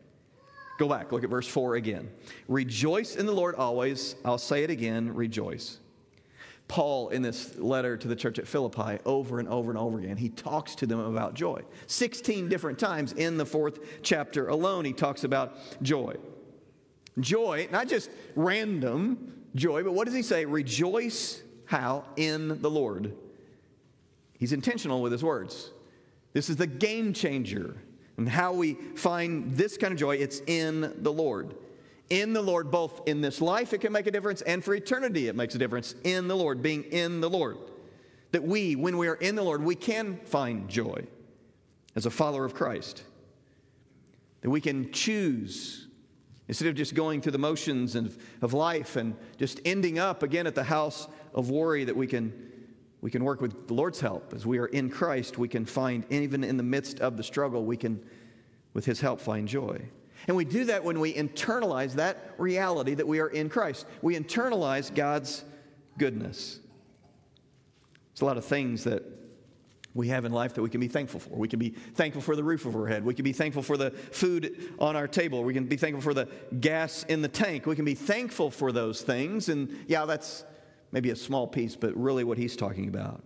Go 0.79 0.89
back, 0.89 1.13
look 1.13 1.25
at 1.25 1.31
verse 1.31 1.47
4 1.47 1.77
again. 1.77 2.11
Rejoice 2.49 3.17
in 3.17 3.27
the 3.27 3.33
Lord 3.33 3.55
always. 3.55 4.17
I'll 4.25 4.39
say 4.39 4.65
it 4.65 4.71
again, 4.71 5.15
rejoice. 5.15 5.79
Paul, 6.67 7.11
in 7.11 7.23
this 7.23 7.57
letter 7.59 7.97
to 7.97 8.09
the 8.09 8.17
church 8.17 8.39
at 8.39 8.49
Philippi, 8.49 8.99
over 9.05 9.39
and 9.39 9.49
over 9.49 9.71
and 9.71 9.79
over 9.79 9.99
again, 9.99 10.17
he 10.17 10.31
talks 10.31 10.75
to 10.77 10.87
them 10.87 10.99
about 10.99 11.35
joy. 11.35 11.63
16 11.87 12.49
different 12.49 12.79
times 12.79 13.13
in 13.13 13.37
the 13.37 13.45
fourth 13.45 13.81
chapter 14.03 14.49
alone, 14.49 14.85
he 14.85 14.93
talks 14.93 15.25
about 15.25 15.57
joy. 15.83 16.15
Joy, 17.21 17.69
not 17.71 17.89
just 17.89 18.11
random 18.35 19.45
joy, 19.55 19.83
but 19.83 19.93
what 19.93 20.07
does 20.07 20.15
he 20.15 20.23
say? 20.23 20.47
Rejoice 20.47 21.43
how? 21.67 22.05
In 22.17 22.61
the 22.61 22.71
Lord. 22.71 23.15
He's 24.39 24.53
intentional 24.53 25.03
with 25.03 25.13
his 25.13 25.23
words. 25.23 25.71
This 26.33 26.51
is 26.51 26.57
the 26.57 26.67
game 26.67 27.13
changer. 27.13 27.77
And 28.17 28.29
how 28.29 28.53
we 28.53 28.75
find 28.97 29.55
this 29.57 29.77
kind 29.77 29.93
of 29.93 29.99
joy, 29.99 30.17
it's 30.17 30.41
in 30.47 30.93
the 31.03 31.13
Lord 31.13 31.55
in 32.11 32.33
the 32.33 32.43
Lord, 32.43 32.71
both 32.71 33.03
in 33.07 33.21
this 33.21 33.41
life, 33.41 33.73
it 33.73 33.79
can 33.79 33.93
make 33.93 34.07
a 34.07 34.11
difference, 34.11 34.43
and 34.43 34.63
for 34.63 34.75
eternity, 34.75 35.29
it 35.29 35.35
makes 35.35 35.55
a 35.55 35.59
difference 35.59 35.95
in 36.05 36.29
the 36.29 36.37
Lord, 36.37 36.63
being 36.63 36.85
in 36.85 37.21
the 37.21 37.31
Lord. 37.31 37.57
That 38.33 38.43
we, 38.43 38.77
when 38.77 38.99
we 38.99 39.09
are 39.09 39.15
in 39.15 39.37
the 39.37 39.43
Lord, 39.43 39.63
we 39.63 39.75
can 39.75 40.19
find 40.25 40.69
joy 40.69 41.07
as 41.95 42.07
a 42.07 42.11
follower 42.11 42.45
of 42.45 42.55
Christ. 42.55 43.03
That 44.43 44.51
we 44.51 44.61
can 44.61 44.93
choose, 44.93 45.87
instead 46.49 46.69
of 46.69 46.75
just 46.75 46.95
going 46.95 47.21
through 47.21 47.33
the 47.33 47.39
motions 47.39 47.95
of, 47.95 48.19
of 48.43 48.53
life 48.53 48.97
and 48.97 49.17
just 49.39 49.61
ending 49.65 49.99
up 49.99 50.23
again 50.23 50.47
at 50.47 50.55
the 50.55 50.65
house 50.65 51.09
of 51.33 51.49
worry, 51.49 51.85
that 51.85 51.97
we 51.97 52.07
can, 52.07 52.33
we 53.01 53.11
can 53.11 53.25
work 53.25 53.41
with 53.41 53.69
the 53.69 53.75
Lord's 53.75 54.01
help. 54.01 54.35
As 54.35 54.45
we 54.45 54.59
are 54.59 54.67
in 54.67 54.91
Christ, 54.91 55.39
we 55.39 55.49
can 55.49 55.65
find, 55.65 56.05
even 56.11 56.45
in 56.45 56.57
the 56.57 56.63
midst 56.63 57.01
of 57.01 57.17
the 57.17 57.23
struggle, 57.23 57.65
we 57.65 57.77
can, 57.77 58.05
with 58.75 58.85
His 58.85 59.01
help, 59.01 59.21
find 59.21 59.49
joy. 59.49 59.81
And 60.27 60.37
we 60.37 60.45
do 60.45 60.65
that 60.67 60.85
when 60.85 61.01
we 61.01 61.15
internalize 61.15 61.95
that 61.95 62.35
reality 62.39 62.95
that 62.95 63.07
we 63.07 63.21
are 63.21 63.29
in 63.29 63.49
Christ. 63.49 63.87
We 64.03 64.17
internalize 64.17 64.95
God's 64.95 65.45
goodness. 65.99 66.61
There's 68.13 68.23
a 68.23 68.25
lot 68.25 68.37
of 68.37 68.45
things 68.45 68.85
that 68.85 69.03
we 69.95 70.09
have 70.09 70.25
in 70.25 70.33
life 70.33 70.55
that 70.55 70.63
we 70.63 70.69
can 70.69 70.81
be 70.81 70.89
thankful 70.89 71.21
for. 71.21 71.37
We 71.37 71.47
can 71.47 71.59
be 71.59 71.71
thankful 71.71 72.21
for 72.21 72.35
the 72.35 72.43
roof 72.43 72.67
over 72.67 72.81
our 72.83 72.87
head. 72.89 73.05
We 73.05 73.15
can 73.15 73.25
be 73.25 73.33
thankful 73.33 73.63
for 73.63 73.77
the 73.77 73.91
food 73.91 74.75
on 74.79 74.97
our 74.97 75.07
table. 75.07 75.45
We 75.45 75.55
can 75.55 75.67
be 75.67 75.77
thankful 75.77 76.03
for 76.03 76.15
the 76.15 76.29
gas 76.61 77.05
in 77.05 77.23
the 77.23 77.29
tank. 77.29 77.67
We 77.67 77.77
can 77.77 77.85
be 77.85 77.95
thankful 77.95 78.51
for 78.51 78.73
those 78.73 79.03
things. 79.03 79.49
And 79.49 79.85
yeah, 79.87 80.05
that's 80.05 80.45
maybe 80.91 81.11
a 81.11 81.17
small 81.17 81.47
piece, 81.47 81.77
but 81.77 81.97
really 81.97 82.25
what 82.25 82.39
he's 82.39 82.57
talking 82.57 82.89
about 82.89 83.23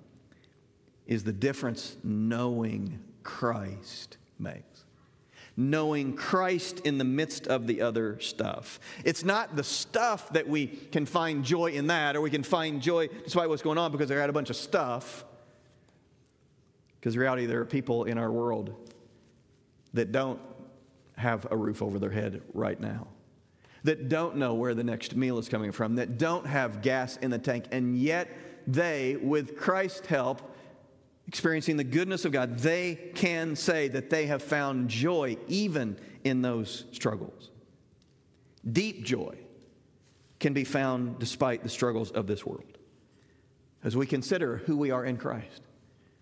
is 1.07 1.25
the 1.25 1.33
difference 1.33 1.97
knowing 2.05 2.99
Christ 3.23 4.19
makes 4.38 4.85
knowing 5.59 6.15
Christ 6.15 6.79
in 6.85 6.99
the 6.99 7.05
midst 7.05 7.49
of 7.49 7.67
the 7.67 7.83
other 7.83 8.21
stuff. 8.21 8.79
It's 9.05 9.25
not 9.25 9.57
the 9.57 9.65
stuff 9.65 10.33
that 10.33 10.49
we 10.49 10.69
can 10.69 11.05
find 11.05 11.45
joy 11.45 11.73
in 11.73 11.88
that, 11.88 12.15
or 12.15 12.21
we 12.21 12.31
can 12.31 12.45
find 12.45 12.81
joy 12.81 13.09
despite 13.25 13.49
what's 13.49 13.61
going 13.61 13.77
on 13.77 13.91
because 13.91 14.09
they're 14.09 14.23
at 14.23 14.31
a 14.31 14.33
bunch 14.33 14.50
of 14.50 14.57
stuff. 14.57 15.25
Because 17.00 17.17
in 17.17 17.21
reality, 17.21 17.47
there 17.47 17.61
are 17.61 17.65
people 17.65 18.05
in 18.05 18.19
our 18.19 18.31
world 18.31 18.73
that 19.95 20.12
don't 20.12 20.38
have 21.17 21.45
a 21.50 21.57
roof 21.57 21.83
over 21.83 21.99
their 21.99 22.11
head 22.11 22.41
right 22.55 22.79
now, 22.79 23.09
that 23.83 24.09
don't 24.09 24.37
know 24.37 24.55
where 24.55 24.75
the 24.75 24.85
next 24.85 25.17
meal 25.17 25.38
is 25.38 25.49
coming 25.49 25.73
from, 25.73 25.97
that 25.97 26.19
don't 26.19 26.47
have 26.47 26.83
gas 26.83 27.17
in 27.17 27.33
the 27.33 27.38
tank, 27.38 27.65
and 27.73 27.99
yet 27.99 28.31
they, 28.69 29.17
with 29.17 29.57
Christ's 29.57 30.07
help, 30.07 30.55
experiencing 31.28 31.76
the 31.76 31.85
goodness 31.85 32.25
of 32.25 32.32
God, 32.32 32.58
they 32.58 32.94
can 33.14 33.54
say 33.54 33.88
that 33.88 34.08
they 34.08 34.26
have 34.26 34.42
found 34.42 34.88
joy 34.88 35.37
even 35.47 35.99
in 36.25 36.40
those 36.40 36.87
struggles. 36.90 37.50
Deep 38.73 39.04
joy 39.04 39.37
can 40.40 40.54
be 40.54 40.64
found 40.64 41.18
despite 41.18 41.62
the 41.62 41.68
struggles 41.68 42.11
of 42.11 42.26
this 42.26 42.47
world. 42.47 42.78
As 43.85 43.94
we 43.94 44.06
consider 44.06 44.56
who 44.56 44.76
we 44.78 44.90
are 44.90 45.04
in 45.04 45.18
Christ, 45.18 45.61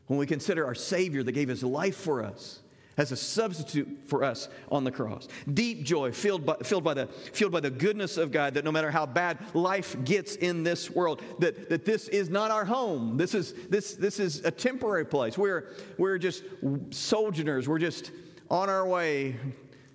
when 0.08 0.18
we 0.18 0.26
consider 0.26 0.66
our 0.66 0.74
Savior 0.74 1.22
that 1.22 1.32
gave 1.32 1.48
his 1.48 1.62
life 1.62 1.96
for 1.96 2.22
us, 2.22 2.60
as 2.96 3.12
a 3.12 3.16
substitute 3.16 3.88
for 4.06 4.24
us 4.24 4.48
on 4.70 4.84
the 4.84 4.90
cross. 4.90 5.28
Deep 5.52 5.82
joy 5.82 6.12
filled 6.12 6.46
by, 6.46 6.56
filled 6.62 6.84
by, 6.84 6.94
the, 6.94 7.06
filled 7.32 7.52
by 7.52 7.60
the 7.60 7.70
goodness 7.70 8.16
of 8.16 8.32
God 8.32 8.54
that 8.54 8.64
no 8.64 8.72
matter 8.72 8.90
how 8.90 9.04
bad 9.04 9.38
life 9.54 9.96
gets 10.04 10.36
in 10.36 10.62
this 10.62 10.90
world, 10.90 11.22
that, 11.38 11.68
that 11.68 11.84
this 11.84 12.08
is 12.08 12.30
not 12.30 12.50
our 12.50 12.64
home. 12.64 13.16
This 13.16 13.34
is, 13.34 13.52
this, 13.68 13.94
this 13.94 14.18
is 14.18 14.44
a 14.44 14.50
temporary 14.50 15.04
place. 15.04 15.36
We're, 15.36 15.68
we're 15.98 16.18
just 16.18 16.44
sojourners. 16.90 17.68
We're 17.68 17.78
just 17.78 18.12
on 18.50 18.70
our 18.70 18.86
way. 18.86 19.36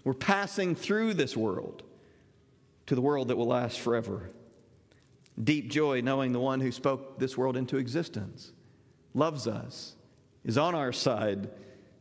We're 0.03 0.13
passing 0.13 0.75
through 0.75 1.15
this 1.15 1.35
world 1.35 1.83
to 2.85 2.95
the 2.95 3.01
world 3.01 3.29
that 3.29 3.35
will 3.35 3.47
last 3.47 3.79
forever. 3.79 4.29
Deep 5.41 5.69
joy 5.69 6.01
knowing 6.01 6.33
the 6.33 6.39
one 6.39 6.59
who 6.59 6.71
spoke 6.71 7.17
this 7.17 7.37
world 7.37 7.57
into 7.57 7.77
existence 7.77 8.51
loves 9.13 9.47
us, 9.47 9.95
is 10.43 10.57
on 10.57 10.75
our 10.75 10.91
side 10.91 11.49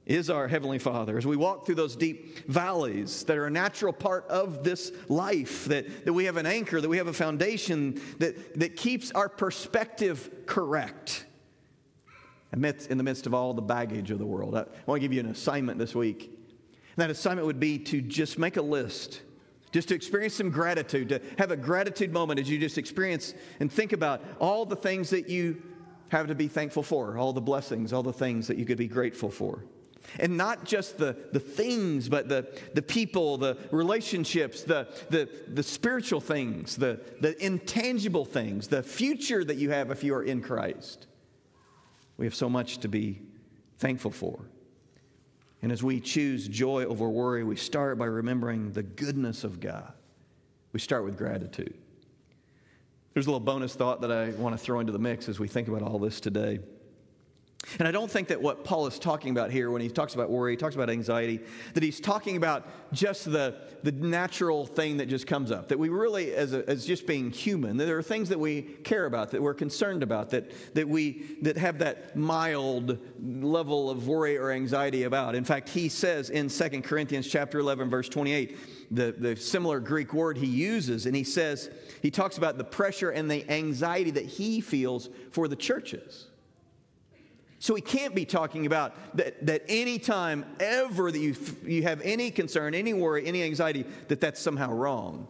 is 0.06 0.30
our 0.30 0.48
Heavenly 0.48 0.78
Father. 0.78 1.16
As 1.16 1.26
we 1.26 1.36
walk 1.36 1.66
through 1.66 1.76
those 1.76 1.94
deep 1.94 2.46
valleys 2.48 3.24
that 3.24 3.36
are 3.36 3.46
a 3.46 3.50
natural 3.50 3.92
part 3.92 4.26
of 4.28 4.64
this 4.64 4.92
life, 5.08 5.66
that, 5.66 6.04
that 6.04 6.12
we 6.12 6.24
have 6.24 6.36
an 6.36 6.46
anchor, 6.46 6.80
that 6.80 6.88
we 6.88 6.96
have 6.96 7.06
a 7.06 7.12
foundation 7.12 8.00
that, 8.18 8.58
that 8.58 8.76
keeps 8.76 9.12
our 9.12 9.28
perspective 9.28 10.30
correct 10.46 11.26
amidst, 12.52 12.90
in 12.90 12.98
the 12.98 13.04
midst 13.04 13.26
of 13.26 13.34
all 13.34 13.54
the 13.54 13.62
baggage 13.62 14.10
of 14.10 14.18
the 14.18 14.26
world. 14.26 14.56
I 14.56 14.64
want 14.86 15.00
to 15.00 15.00
give 15.00 15.12
you 15.12 15.20
an 15.20 15.26
assignment 15.26 15.78
this 15.78 15.94
week. 15.94 16.24
And 16.24 16.96
that 16.96 17.10
assignment 17.10 17.46
would 17.46 17.60
be 17.60 17.78
to 17.78 18.00
just 18.00 18.38
make 18.38 18.56
a 18.56 18.62
list 18.62 19.22
just 19.72 19.88
to 19.88 19.94
experience 19.94 20.34
some 20.34 20.50
gratitude, 20.50 21.10
to 21.10 21.20
have 21.38 21.52
a 21.52 21.56
gratitude 21.56 22.12
moment 22.12 22.40
as 22.40 22.50
you 22.50 22.58
just 22.58 22.76
experience 22.76 23.34
and 23.60 23.70
think 23.70 23.92
about 23.92 24.20
all 24.40 24.66
the 24.66 24.74
things 24.74 25.10
that 25.10 25.28
you 25.28 25.62
have 26.08 26.26
to 26.26 26.34
be 26.34 26.48
thankful 26.48 26.82
for, 26.82 27.16
all 27.16 27.32
the 27.32 27.40
blessings, 27.40 27.92
all 27.92 28.02
the 28.02 28.12
things 28.12 28.48
that 28.48 28.56
you 28.56 28.64
could 28.64 28.78
be 28.78 28.88
grateful 28.88 29.30
for. 29.30 29.64
And 30.18 30.36
not 30.36 30.64
just 30.64 30.98
the, 30.98 31.16
the 31.32 31.40
things, 31.40 32.08
but 32.08 32.28
the, 32.28 32.48
the 32.74 32.82
people, 32.82 33.36
the 33.36 33.56
relationships, 33.70 34.62
the, 34.62 34.88
the, 35.10 35.28
the 35.48 35.62
spiritual 35.62 36.20
things, 36.20 36.76
the, 36.76 37.00
the 37.20 37.42
intangible 37.44 38.24
things, 38.24 38.68
the 38.68 38.82
future 38.82 39.44
that 39.44 39.56
you 39.56 39.70
have 39.70 39.90
if 39.90 40.02
you 40.02 40.14
are 40.14 40.22
in 40.22 40.42
Christ. 40.42 41.06
We 42.16 42.26
have 42.26 42.34
so 42.34 42.48
much 42.48 42.78
to 42.78 42.88
be 42.88 43.22
thankful 43.78 44.10
for. 44.10 44.40
And 45.62 45.70
as 45.70 45.82
we 45.82 46.00
choose 46.00 46.48
joy 46.48 46.84
over 46.84 47.08
worry, 47.08 47.44
we 47.44 47.56
start 47.56 47.98
by 47.98 48.06
remembering 48.06 48.72
the 48.72 48.82
goodness 48.82 49.44
of 49.44 49.60
God. 49.60 49.92
We 50.72 50.80
start 50.80 51.04
with 51.04 51.16
gratitude. 51.16 51.76
There's 53.14 53.26
a 53.26 53.30
little 53.30 53.40
bonus 53.40 53.74
thought 53.74 54.00
that 54.02 54.12
I 54.12 54.30
want 54.30 54.56
to 54.56 54.58
throw 54.62 54.80
into 54.80 54.92
the 54.92 54.98
mix 54.98 55.28
as 55.28 55.38
we 55.38 55.48
think 55.48 55.68
about 55.68 55.82
all 55.82 55.98
this 55.98 56.20
today. 56.20 56.60
And 57.78 57.86
I 57.86 57.92
don't 57.92 58.10
think 58.10 58.28
that 58.28 58.40
what 58.40 58.64
Paul 58.64 58.86
is 58.86 58.98
talking 58.98 59.30
about 59.30 59.50
here 59.50 59.70
when 59.70 59.80
he 59.80 59.88
talks 59.88 60.14
about 60.14 60.28
worry, 60.28 60.52
he 60.52 60.56
talks 60.56 60.74
about 60.74 60.90
anxiety, 60.90 61.40
that 61.74 61.82
he's 61.82 62.00
talking 62.00 62.36
about 62.36 62.66
just 62.92 63.30
the, 63.30 63.54
the 63.82 63.92
natural 63.92 64.66
thing 64.66 64.96
that 64.96 65.06
just 65.06 65.26
comes 65.26 65.52
up. 65.52 65.68
That 65.68 65.78
we 65.78 65.88
really, 65.88 66.34
as, 66.34 66.52
a, 66.52 66.68
as 66.68 66.84
just 66.84 67.06
being 67.06 67.30
human, 67.30 67.76
that 67.76 67.84
there 67.84 67.96
are 67.96 68.02
things 68.02 68.28
that 68.30 68.40
we 68.40 68.62
care 68.62 69.06
about, 69.06 69.30
that 69.30 69.42
we're 69.42 69.54
concerned 69.54 70.02
about, 70.02 70.30
that, 70.30 70.50
that 70.74 70.88
we 70.88 71.36
that 71.42 71.56
have 71.56 71.78
that 71.78 72.16
mild 72.16 72.98
level 73.22 73.88
of 73.88 74.08
worry 74.08 74.36
or 74.36 74.50
anxiety 74.50 75.04
about. 75.04 75.34
In 75.34 75.44
fact, 75.44 75.68
he 75.68 75.88
says 75.88 76.30
in 76.30 76.48
2 76.48 76.82
Corinthians 76.82 77.28
chapter 77.28 77.60
11, 77.60 77.88
verse 77.88 78.08
28, 78.08 78.58
the, 78.90 79.14
the 79.16 79.36
similar 79.36 79.78
Greek 79.78 80.12
word 80.12 80.36
he 80.36 80.46
uses, 80.46 81.06
and 81.06 81.14
he 81.14 81.24
says, 81.24 81.70
he 82.02 82.10
talks 82.10 82.36
about 82.36 82.58
the 82.58 82.64
pressure 82.64 83.10
and 83.10 83.30
the 83.30 83.48
anxiety 83.48 84.10
that 84.10 84.24
he 84.24 84.60
feels 84.60 85.08
for 85.30 85.46
the 85.46 85.56
churches. 85.56 86.26
So 87.60 87.74
he 87.74 87.82
can't 87.82 88.14
be 88.14 88.24
talking 88.24 88.64
about 88.64 88.94
that, 89.18 89.46
that 89.46 89.62
any 89.68 89.98
time 89.98 90.46
ever 90.58 91.12
that 91.12 91.18
you, 91.18 91.36
you 91.62 91.82
have 91.82 92.00
any 92.00 92.30
concern, 92.30 92.74
any 92.74 92.94
worry, 92.94 93.26
any 93.26 93.42
anxiety, 93.42 93.84
that 94.08 94.18
that's 94.18 94.40
somehow 94.40 94.72
wrong. 94.72 95.28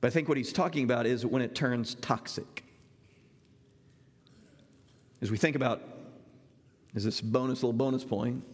But 0.00 0.06
I 0.06 0.10
think 0.10 0.28
what 0.28 0.36
he's 0.36 0.52
talking 0.52 0.84
about 0.84 1.06
is 1.06 1.26
when 1.26 1.42
it 1.42 1.56
turns 1.56 1.96
toxic. 1.96 2.64
As 5.20 5.32
we 5.32 5.36
think 5.36 5.56
about, 5.56 5.82
is 6.94 7.02
this 7.02 7.20
bonus 7.20 7.64
little 7.64 7.72
bonus 7.72 8.04
point, 8.04 8.44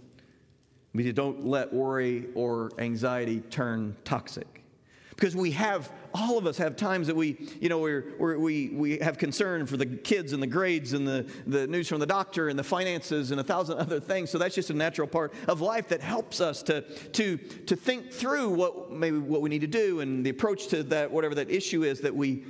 we 0.94 1.12
don't 1.12 1.44
let 1.44 1.71
worry 1.71 2.28
or 2.35 2.71
anxiety 2.78 3.40
turn 3.40 3.94
toxic. 4.04 4.64
Because 5.11 5.37
we 5.37 5.50
have, 5.50 5.92
all 6.14 6.38
of 6.38 6.47
us 6.47 6.56
have 6.59 6.76
times 6.76 7.09
that 7.09 7.16
we, 7.16 7.37
you 7.61 7.68
know, 7.68 7.80
we're, 7.80 8.38
we 8.38 8.68
we 8.68 8.99
have 8.99 9.18
concern 9.18 9.66
for 9.66 9.76
the 9.76 9.85
kids 9.85 10.33
and 10.33 10.40
the 10.40 10.47
grades 10.47 10.92
and 10.92 11.06
the, 11.06 11.28
the 11.47 11.66
news 11.66 11.88
from 11.88 11.99
the 11.99 12.06
doctor 12.06 12.49
and 12.49 12.56
the 12.56 12.64
finances 12.64 13.33
and 13.33 13.40
a 13.40 13.44
thousand 13.44 13.78
other 13.80 13.99
things. 13.99 14.30
So 14.30 14.38
that's 14.38 14.54
just 14.54 14.71
a 14.71 14.75
natural 14.75 15.09
part 15.09 15.35
of 15.49 15.61
life 15.61 15.88
that 15.88 16.00
helps 16.00 16.40
us 16.40 16.62
to, 16.64 16.83
to, 16.83 17.37
to 17.37 17.75
think 17.75 18.12
through 18.12 18.50
what 18.50 18.92
maybe 18.92 19.18
what 19.18 19.42
we 19.42 19.50
need 19.50 19.62
to 19.62 19.66
do 19.66 20.00
and 20.00 20.25
the 20.25 20.30
approach 20.30 20.68
to 20.68 20.85
that, 20.85 21.11
whatever 21.11 21.35
that 21.35 21.50
issue 21.50 21.83
is, 21.83 22.00
that 22.02 22.14
we 22.14 22.44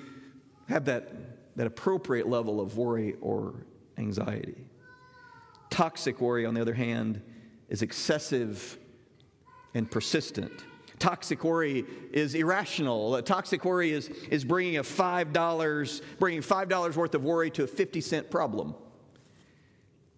have 0.68 0.84
that, 0.84 1.08
that 1.56 1.66
appropriate 1.66 2.28
level 2.28 2.60
of 2.60 2.76
worry 2.76 3.14
or 3.22 3.54
anxiety. 3.96 4.66
Toxic 5.70 6.20
worry, 6.20 6.44
on 6.44 6.52
the 6.52 6.60
other 6.60 6.74
hand, 6.74 7.22
is 7.70 7.80
excessive 7.80 8.78
and 9.72 9.90
persistent 9.90 10.52
Toxic 10.98 11.42
worry 11.44 11.84
is 12.12 12.34
irrational. 12.34 13.20
Toxic 13.22 13.64
worry 13.64 13.92
is, 13.92 14.08
is 14.30 14.44
bringing 14.44 14.76
a 14.76 14.82
$5, 14.82 16.02
bringing 16.18 16.40
$5 16.40 16.96
worth 16.96 17.14
of 17.14 17.24
worry 17.24 17.50
to 17.50 17.64
a 17.64 17.66
50 17.66 18.00
cent 18.00 18.30
problem. 18.30 18.74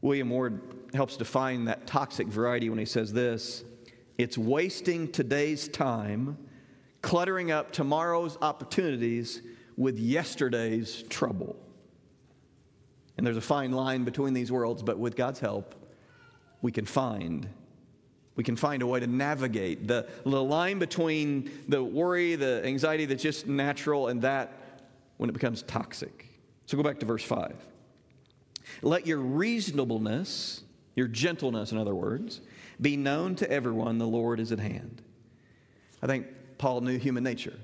William 0.02 0.30
Ward 0.30 0.61
helps 0.95 1.16
define 1.16 1.64
that 1.64 1.87
toxic 1.87 2.26
variety 2.28 2.68
when 2.68 2.78
he 2.78 2.85
says 2.85 3.12
this 3.12 3.64
it's 4.18 4.38
wasting 4.38 5.12
today's 5.12 5.68
time, 5.68 6.38
cluttering 7.02 7.50
up 7.50 7.71
tomorrow's 7.71 8.38
opportunities 8.40 9.42
with 9.76 9.99
yesterday's 9.99 11.02
trouble. 11.11 11.56
And 13.16 13.26
there's 13.26 13.37
a 13.37 13.42
fine 13.42 13.73
line 13.73 14.04
between 14.04 14.33
these 14.35 14.50
worlds, 14.50 14.83
but 14.83 14.99
with 14.99 15.16
God's 15.16 15.40
help, 15.40 15.75
we 16.62 16.73
can 16.73 16.87
find. 16.87 17.49
We 18.37 18.45
can 18.45 18.55
find 18.55 18.83
a 18.83 18.87
way 18.87 19.00
to 19.00 19.07
navigate 19.07 19.88
the, 19.88 20.07
the 20.25 20.43
line 20.43 20.78
between 20.78 21.50
the 21.69 21.83
worry, 21.83 22.37
the 22.37 22.64
anxiety 22.64 23.07
that's 23.07 23.23
just 23.23 23.47
natural, 23.47 24.09
and 24.09 24.23
that 24.23 24.52
when 25.16 25.31
it 25.31 25.33
becomes 25.33 25.62
toxic. 25.62 26.26
So 26.66 26.76
go 26.76 26.83
back 26.83 27.00
to 27.00 27.07
verse 27.07 27.25
5. 27.25 27.57
Let 28.83 29.07
your 29.07 29.19
reasonableness, 29.19 30.62
your 30.95 31.09
gentleness, 31.09 31.73
in 31.73 31.78
other 31.78 31.95
words, 31.95 32.40
be 32.81 32.97
known 32.97 33.37
to 33.37 33.50
everyone 33.50 33.99
the 33.99 34.07
Lord 34.07 34.38
is 34.38 34.52
at 34.52 34.59
hand. 34.59 35.02
I 36.02 36.07
think 36.07 36.26
Paul 36.59 36.83
knew 36.83 36.99
human 36.99 37.25
nature. 37.25 37.57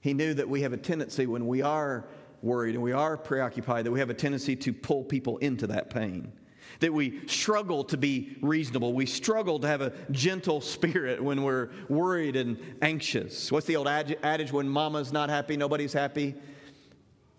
He 0.00 0.14
knew 0.14 0.34
that 0.34 0.48
we 0.48 0.62
have 0.62 0.72
a 0.72 0.76
tendency 0.76 1.26
when 1.26 1.46
we 1.46 1.62
are 1.62 2.06
worried 2.42 2.74
and 2.74 2.82
we 2.82 2.92
are 2.92 3.16
preoccupied, 3.16 3.86
that 3.86 3.92
we 3.92 4.00
have 4.00 4.10
a 4.10 4.14
tendency 4.14 4.56
to 4.56 4.72
pull 4.72 5.04
people 5.04 5.38
into 5.38 5.66
that 5.68 5.90
pain. 5.90 6.32
That 6.80 6.92
we 6.92 7.26
struggle 7.26 7.84
to 7.84 7.96
be 7.96 8.36
reasonable. 8.42 8.92
We 8.92 9.06
struggle 9.06 9.58
to 9.60 9.66
have 9.66 9.80
a 9.80 9.92
gentle 10.10 10.60
spirit 10.60 11.22
when 11.22 11.42
we're 11.42 11.70
worried 11.88 12.36
and 12.36 12.58
anxious. 12.82 13.50
What's 13.50 13.66
the 13.66 13.76
old 13.76 13.88
adage 13.88 14.52
when 14.52 14.68
mama's 14.68 15.12
not 15.12 15.30
happy, 15.30 15.56
nobody's 15.56 15.92
happy? 15.92 16.34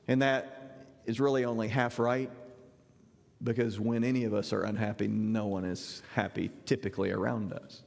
And 0.07 0.22
that 0.22 0.86
is 1.05 1.19
really 1.19 1.46
only 1.46 1.67
half 1.67 2.00
right 2.00 2.31
because 3.43 3.79
when 3.79 4.03
any 4.03 4.24
of 4.24 4.34
us 4.34 4.53
are 4.53 4.63
unhappy, 4.63 5.07
no 5.07 5.46
one 5.48 5.63
is 5.63 6.01
happy 6.13 6.50
typically 6.65 7.12
around 7.12 7.53
us 7.53 7.84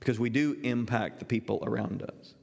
because 0.00 0.18
we 0.18 0.30
do 0.30 0.58
impact 0.62 1.18
the 1.18 1.24
people 1.24 1.62
around 1.66 2.02
us. 2.02 2.34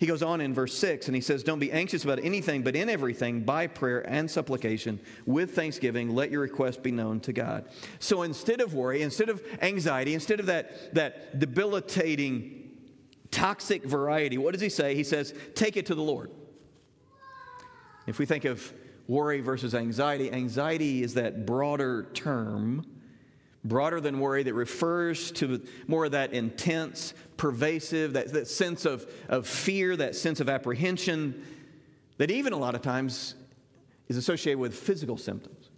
He 0.00 0.06
goes 0.06 0.22
on 0.22 0.40
in 0.40 0.54
verse 0.54 0.74
6 0.78 1.08
and 1.08 1.14
he 1.14 1.20
says, 1.20 1.42
Don't 1.42 1.58
be 1.58 1.70
anxious 1.70 2.04
about 2.04 2.20
anything, 2.20 2.62
but 2.62 2.74
in 2.74 2.88
everything, 2.88 3.42
by 3.42 3.66
prayer 3.66 4.00
and 4.10 4.30
supplication, 4.30 4.98
with 5.26 5.54
thanksgiving, 5.54 6.14
let 6.14 6.30
your 6.30 6.40
request 6.40 6.82
be 6.82 6.90
known 6.90 7.20
to 7.20 7.34
God. 7.34 7.66
So 7.98 8.22
instead 8.22 8.62
of 8.62 8.72
worry, 8.72 9.02
instead 9.02 9.28
of 9.28 9.42
anxiety, 9.60 10.14
instead 10.14 10.40
of 10.40 10.46
that, 10.46 10.94
that 10.94 11.38
debilitating, 11.38 12.70
toxic 13.30 13.84
variety, 13.84 14.38
what 14.38 14.54
does 14.54 14.62
he 14.62 14.70
say? 14.70 14.94
He 14.94 15.04
says, 15.04 15.34
Take 15.54 15.76
it 15.76 15.84
to 15.86 15.94
the 15.94 16.02
Lord. 16.02 16.30
If 18.06 18.18
we 18.18 18.24
think 18.24 18.46
of 18.46 18.72
worry 19.06 19.42
versus 19.42 19.74
anxiety, 19.74 20.32
anxiety 20.32 21.02
is 21.02 21.12
that 21.14 21.44
broader 21.44 22.08
term 22.14 22.86
broader 23.64 24.00
than 24.00 24.20
worry 24.20 24.42
that 24.42 24.54
refers 24.54 25.30
to 25.32 25.60
more 25.86 26.06
of 26.06 26.12
that 26.12 26.32
intense, 26.32 27.14
pervasive, 27.36 28.14
that, 28.14 28.32
that 28.32 28.48
sense 28.48 28.84
of, 28.84 29.10
of 29.28 29.46
fear, 29.46 29.96
that 29.96 30.16
sense 30.16 30.40
of 30.40 30.48
apprehension, 30.48 31.44
that 32.16 32.30
even 32.30 32.52
a 32.52 32.56
lot 32.56 32.74
of 32.74 32.82
times 32.82 33.34
is 34.08 34.16
associated 34.16 34.58
with 34.58 34.74
physical 34.74 35.16
symptoms. 35.16 35.70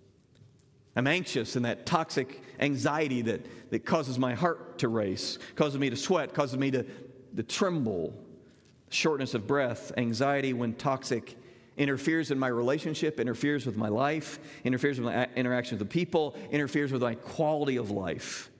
I'm 0.94 1.06
anxious, 1.06 1.56
and 1.56 1.64
that 1.64 1.86
toxic 1.86 2.42
anxiety 2.60 3.22
that, 3.22 3.46
that 3.70 3.84
causes 3.84 4.18
my 4.18 4.34
heart 4.34 4.78
to 4.78 4.88
race, 4.88 5.38
causes 5.56 5.78
me 5.78 5.90
to 5.90 5.96
sweat, 5.96 6.34
causes 6.34 6.58
me 6.58 6.70
to, 6.70 6.84
to 7.36 7.42
tremble, 7.42 8.14
shortness 8.90 9.34
of 9.34 9.46
breath, 9.46 9.90
anxiety 9.96 10.52
when 10.52 10.74
toxic 10.74 11.36
interferes 11.82 12.30
in 12.30 12.38
my 12.38 12.46
relationship, 12.46 13.18
interferes 13.18 13.66
with 13.66 13.76
my 13.76 13.88
life, 13.88 14.38
interferes 14.62 15.00
with 15.00 15.12
my 15.12 15.28
interaction 15.34 15.76
with 15.76 15.88
the 15.88 15.92
people, 15.92 16.36
interferes 16.52 16.92
with 16.92 17.02
my 17.02 17.16
quality 17.16 17.76
of 17.76 17.90
life. 17.90 18.50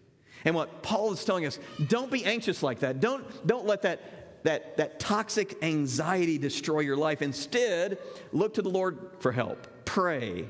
And 0.44 0.56
what 0.56 0.82
Paul 0.82 1.12
is 1.12 1.24
telling 1.24 1.46
us, 1.46 1.60
don't 1.86 2.10
be 2.10 2.24
anxious 2.24 2.64
like 2.64 2.80
that. 2.80 2.98
Don't, 2.98 3.24
don't 3.46 3.64
let 3.64 3.82
that, 3.82 4.42
that, 4.42 4.76
that 4.78 4.98
toxic 4.98 5.62
anxiety 5.62 6.36
destroy 6.36 6.80
your 6.80 6.96
life. 6.96 7.22
Instead, 7.22 7.98
look 8.32 8.54
to 8.54 8.62
the 8.62 8.68
Lord 8.68 8.98
for 9.20 9.30
help. 9.30 9.68
Pray. 9.84 10.48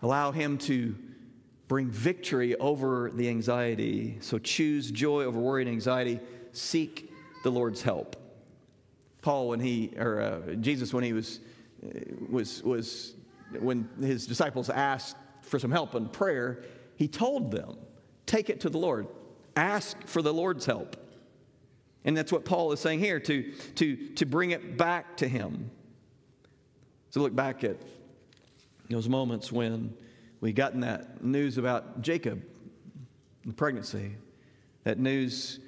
Allow 0.00 0.32
Him 0.32 0.56
to 0.58 0.96
bring 1.68 1.90
victory 1.90 2.56
over 2.56 3.10
the 3.12 3.28
anxiety. 3.28 4.16
So 4.20 4.38
choose 4.38 4.90
joy 4.90 5.24
over 5.24 5.38
worry 5.38 5.62
and 5.62 5.70
anxiety. 5.70 6.20
Seek 6.52 7.12
the 7.44 7.50
Lord's 7.50 7.82
help. 7.82 8.16
Paul 9.22 9.48
when 9.48 9.60
he, 9.60 9.92
or 9.96 10.20
uh, 10.20 10.54
Jesus 10.56 10.92
when 10.92 11.04
he 11.04 11.12
was, 11.12 11.40
was, 12.28 12.62
was, 12.62 13.14
when 13.58 13.88
his 14.00 14.26
disciples 14.26 14.68
asked 14.68 15.16
for 15.42 15.58
some 15.58 15.70
help 15.70 15.94
in 15.94 16.08
prayer, 16.08 16.64
he 16.96 17.08
told 17.08 17.50
them, 17.50 17.76
take 18.26 18.50
it 18.50 18.60
to 18.60 18.70
the 18.70 18.78
Lord. 18.78 19.06
Ask 19.56 19.96
for 20.06 20.22
the 20.22 20.32
Lord's 20.32 20.66
help. 20.66 20.96
And 22.04 22.16
that's 22.16 22.32
what 22.32 22.44
Paul 22.44 22.72
is 22.72 22.80
saying 22.80 22.98
here 22.98 23.20
to, 23.20 23.52
to, 23.76 24.08
to 24.14 24.26
bring 24.26 24.50
it 24.50 24.76
back 24.76 25.16
to 25.18 25.28
him. 25.28 25.70
So 27.10 27.20
look 27.20 27.34
back 27.34 27.62
at 27.62 27.76
those 28.90 29.08
moments 29.08 29.52
when 29.52 29.94
we 30.40 30.52
gotten 30.52 30.80
that 30.80 31.22
news 31.22 31.58
about 31.58 32.02
Jacob, 32.02 32.42
the 33.44 33.52
pregnancy. 33.52 34.16
That 34.84 34.98
news 34.98 35.60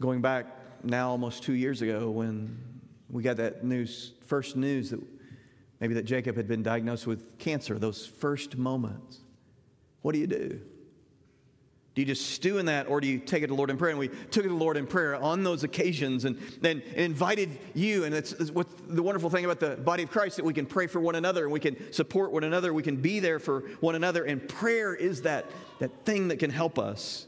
going 0.00 0.20
back 0.20 0.46
now 0.84 1.10
almost 1.10 1.42
two 1.42 1.54
years 1.54 1.82
ago 1.82 2.08
when 2.10 2.56
we 3.10 3.22
got 3.22 3.36
that 3.38 3.64
news, 3.64 4.12
first 4.26 4.56
news 4.56 4.90
that 4.90 5.00
maybe 5.80 5.94
that 5.94 6.04
Jacob 6.04 6.36
had 6.36 6.46
been 6.46 6.62
diagnosed 6.62 7.06
with 7.06 7.38
cancer, 7.38 7.78
those 7.78 8.06
first 8.06 8.56
moments. 8.56 9.18
What 10.02 10.12
do 10.12 10.18
you 10.18 10.26
do? 10.26 10.60
Do 11.94 12.02
you 12.02 12.06
just 12.06 12.30
stew 12.30 12.58
in 12.58 12.66
that 12.66 12.88
or 12.88 13.00
do 13.00 13.08
you 13.08 13.18
take 13.18 13.42
it 13.42 13.48
to 13.48 13.52
the 13.52 13.56
Lord 13.56 13.70
in 13.70 13.76
prayer? 13.76 13.90
And 13.90 13.98
we 13.98 14.06
took 14.06 14.44
it 14.44 14.48
to 14.48 14.48
the 14.50 14.54
Lord 14.54 14.76
in 14.76 14.86
prayer 14.86 15.16
on 15.16 15.42
those 15.42 15.64
occasions 15.64 16.26
and 16.26 16.38
then 16.60 16.80
invited 16.94 17.58
you. 17.74 18.04
And 18.04 18.14
it's 18.14 18.52
what 18.52 18.68
the 18.88 19.02
wonderful 19.02 19.30
thing 19.30 19.44
about 19.44 19.58
the 19.58 19.76
body 19.76 20.04
of 20.04 20.10
Christ 20.10 20.36
that 20.36 20.44
we 20.44 20.54
can 20.54 20.64
pray 20.64 20.86
for 20.86 21.00
one 21.00 21.16
another 21.16 21.42
and 21.42 21.52
we 21.52 21.58
can 21.58 21.92
support 21.92 22.30
one 22.30 22.44
another. 22.44 22.72
We 22.72 22.84
can 22.84 22.96
be 22.96 23.18
there 23.18 23.40
for 23.40 23.62
one 23.80 23.96
another. 23.96 24.22
And 24.22 24.48
prayer 24.48 24.94
is 24.94 25.22
that, 25.22 25.46
that 25.80 26.04
thing 26.04 26.28
that 26.28 26.38
can 26.38 26.50
help 26.50 26.78
us 26.78 27.26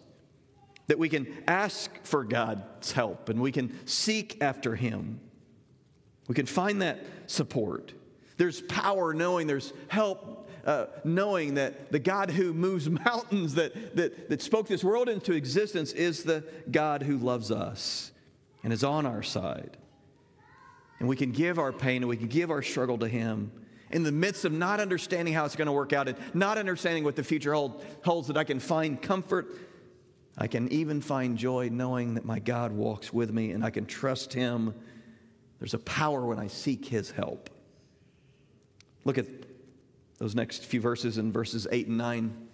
that 0.86 0.98
we 0.98 1.08
can 1.08 1.26
ask 1.46 1.90
for 2.04 2.24
God's 2.24 2.92
help 2.92 3.28
and 3.28 3.40
we 3.40 3.52
can 3.52 3.76
seek 3.86 4.38
after 4.40 4.76
Him. 4.76 5.20
We 6.28 6.35
can 6.35 6.46
find 6.46 6.83
that 6.83 7.04
support. 7.26 7.92
There's 8.37 8.61
power 8.62 9.12
knowing, 9.12 9.46
there's 9.46 9.72
help 9.88 10.48
uh, 10.64 10.87
knowing 11.04 11.54
that 11.54 11.90
the 11.90 11.98
God 11.98 12.30
who 12.30 12.52
moves 12.52 12.88
mountains, 13.04 13.54
that, 13.54 13.96
that, 13.96 14.28
that 14.28 14.42
spoke 14.42 14.68
this 14.68 14.85
world 14.85 15.09
into 15.09 15.33
existence, 15.33 15.92
is 15.92 16.22
the 16.22 16.44
God 16.70 17.02
who 17.02 17.18
loves 17.18 17.50
us 17.50 18.12
and 18.62 18.72
is 18.72 18.85
on 18.85 19.06
our 19.06 19.22
side. 19.22 19.76
And 20.98 21.09
we 21.09 21.16
can 21.16 21.33
give 21.33 21.59
our 21.59 21.72
pain 21.72 22.02
and 22.02 22.09
we 22.09 22.16
can 22.16 22.28
give 22.28 22.50
our 22.50 22.62
struggle 22.62 22.98
to 22.98 23.09
Him 23.09 23.50
in 23.90 24.02
the 24.02 24.12
midst 24.12 24.44
of 24.44 24.52
not 24.52 24.80
understanding 24.80 25.35
how 25.35 25.44
it's 25.46 25.56
going 25.56 25.66
to 25.66 25.72
work 25.72 25.92
out 25.92 26.09
and 26.09 26.16
not 26.35 26.59
understanding 26.59 27.02
what 27.02 27.16
the 27.16 27.24
future 27.24 27.54
hold, 27.54 27.85
holds, 28.04 28.28
that 28.28 28.37
I 28.37 28.44
can 28.44 28.61
find 28.61 29.00
comfort 29.00 29.48
I 30.40 30.46
can 30.46 30.72
even 30.72 31.02
find 31.02 31.37
joy 31.37 31.68
knowing 31.70 32.14
that 32.14 32.24
my 32.24 32.38
God 32.38 32.72
walks 32.72 33.12
with 33.12 33.30
me 33.30 33.50
and 33.50 33.62
I 33.62 33.68
can 33.68 33.85
trust 33.85 34.33
Him. 34.33 34.74
There's 35.60 35.74
a 35.74 35.78
power 35.78 36.26
when 36.26 36.38
I 36.38 36.48
seek 36.48 36.86
His 36.86 37.12
help. 37.12 37.50
Look 39.04 39.18
at 39.18 39.26
those 40.18 40.34
next 40.34 40.64
few 40.64 40.80
verses 40.80 41.18
in 41.18 41.32
verses 41.32 41.68
8 41.70 41.86
and 41.86 41.98
9. 41.98 42.48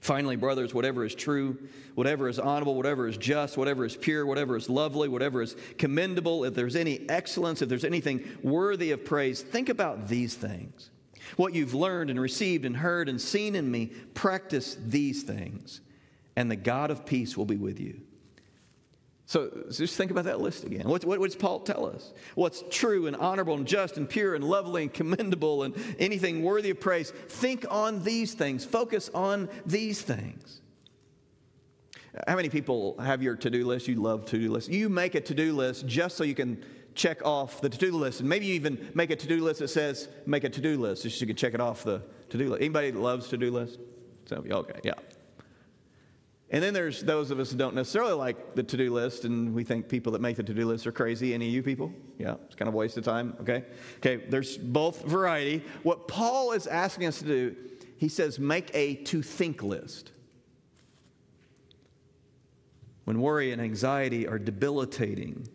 Finally, 0.00 0.36
brothers, 0.36 0.72
whatever 0.72 1.04
is 1.04 1.14
true, 1.14 1.58
whatever 1.94 2.26
is 2.28 2.38
honorable, 2.38 2.74
whatever 2.74 3.06
is 3.06 3.18
just, 3.18 3.58
whatever 3.58 3.84
is 3.84 3.96
pure, 3.96 4.24
whatever 4.24 4.56
is 4.56 4.70
lovely, 4.70 5.08
whatever 5.08 5.42
is 5.42 5.54
commendable, 5.76 6.44
if 6.44 6.54
there's 6.54 6.74
any 6.74 7.06
excellence, 7.10 7.60
if 7.60 7.68
there's 7.68 7.84
anything 7.84 8.26
worthy 8.42 8.92
of 8.92 9.04
praise, 9.04 9.42
think 9.42 9.68
about 9.68 10.08
these 10.08 10.34
things. 10.34 10.90
What 11.36 11.54
you've 11.54 11.74
learned 11.74 12.08
and 12.08 12.18
received 12.18 12.64
and 12.64 12.78
heard 12.78 13.10
and 13.10 13.20
seen 13.20 13.54
in 13.54 13.70
me, 13.70 13.86
practice 14.14 14.76
these 14.80 15.22
things 15.22 15.82
and 16.40 16.50
the 16.50 16.56
God 16.56 16.90
of 16.90 17.04
peace 17.04 17.36
will 17.36 17.44
be 17.44 17.56
with 17.56 17.78
you. 17.78 18.00
So, 19.30 19.48
just 19.70 19.96
think 19.96 20.10
about 20.10 20.24
that 20.24 20.40
list 20.40 20.64
again. 20.64 20.88
What, 20.88 21.04
what, 21.04 21.20
what, 21.20 21.28
does 21.28 21.36
Paul 21.36 21.60
tell 21.60 21.86
us? 21.86 22.12
What's 22.34 22.64
true 22.68 23.06
and 23.06 23.14
honorable 23.14 23.54
and 23.54 23.64
just 23.64 23.96
and 23.96 24.08
pure 24.08 24.34
and 24.34 24.42
lovely 24.42 24.82
and 24.82 24.92
commendable 24.92 25.62
and 25.62 25.72
anything 26.00 26.42
worthy 26.42 26.70
of 26.70 26.80
praise? 26.80 27.12
Think 27.28 27.64
on 27.70 28.02
these 28.02 28.34
things. 28.34 28.64
Focus 28.64 29.08
on 29.14 29.48
these 29.64 30.02
things. 30.02 30.60
How 32.26 32.34
many 32.34 32.48
people 32.48 32.98
have 32.98 33.22
your 33.22 33.36
to 33.36 33.50
do 33.50 33.64
list? 33.68 33.86
You 33.86 34.02
love 34.02 34.24
to 34.26 34.36
do 34.36 34.50
lists. 34.50 34.68
You 34.68 34.88
make 34.88 35.14
a 35.14 35.20
to 35.20 35.32
do 35.32 35.52
list 35.52 35.86
just 35.86 36.16
so 36.16 36.24
you 36.24 36.34
can 36.34 36.64
check 36.96 37.24
off 37.24 37.60
the 37.60 37.68
to 37.68 37.78
do 37.78 37.92
list. 37.92 38.18
And 38.18 38.28
maybe 38.28 38.46
you 38.46 38.54
even 38.54 38.90
make 38.96 39.10
a 39.10 39.16
to 39.16 39.28
do 39.28 39.44
list 39.44 39.60
that 39.60 39.68
says 39.68 40.08
make 40.26 40.42
a 40.42 40.48
to 40.48 40.60
do 40.60 40.76
list 40.76 41.04
just 41.04 41.18
so 41.18 41.20
you 41.20 41.28
can 41.28 41.36
check 41.36 41.54
it 41.54 41.60
off 41.60 41.84
the 41.84 42.02
to 42.30 42.36
do 42.36 42.48
list. 42.48 42.62
Anybody 42.62 42.90
loves 42.90 43.28
to 43.28 43.36
do 43.36 43.52
lists? 43.52 43.78
So, 44.26 44.42
okay, 44.50 44.80
yeah. 44.82 44.94
And 46.52 46.62
then 46.62 46.74
there's 46.74 47.02
those 47.02 47.30
of 47.30 47.38
us 47.38 47.52
who 47.52 47.58
don't 47.58 47.76
necessarily 47.76 48.12
like 48.12 48.56
the 48.56 48.64
to 48.64 48.76
do 48.76 48.92
list, 48.92 49.24
and 49.24 49.54
we 49.54 49.62
think 49.62 49.88
people 49.88 50.12
that 50.12 50.20
make 50.20 50.36
the 50.36 50.42
to 50.42 50.52
do 50.52 50.66
list 50.66 50.84
are 50.86 50.92
crazy. 50.92 51.32
Any 51.32 51.46
of 51.46 51.54
you 51.54 51.62
people? 51.62 51.92
Yeah, 52.18 52.34
it's 52.46 52.56
kind 52.56 52.68
of 52.68 52.74
a 52.74 52.76
waste 52.76 52.96
of 52.96 53.04
time, 53.04 53.36
okay? 53.40 53.64
Okay, 53.98 54.16
there's 54.28 54.58
both 54.58 55.04
variety. 55.04 55.62
What 55.84 56.08
Paul 56.08 56.52
is 56.52 56.66
asking 56.66 57.06
us 57.06 57.20
to 57.20 57.24
do, 57.24 57.56
he 57.96 58.08
says, 58.08 58.40
make 58.40 58.70
a 58.74 58.96
to 58.96 59.22
think 59.22 59.62
list. 59.62 60.10
When 63.04 63.20
worry 63.20 63.52
and 63.52 63.62
anxiety 63.62 64.26
are 64.26 64.38
debilitating, 64.38 65.46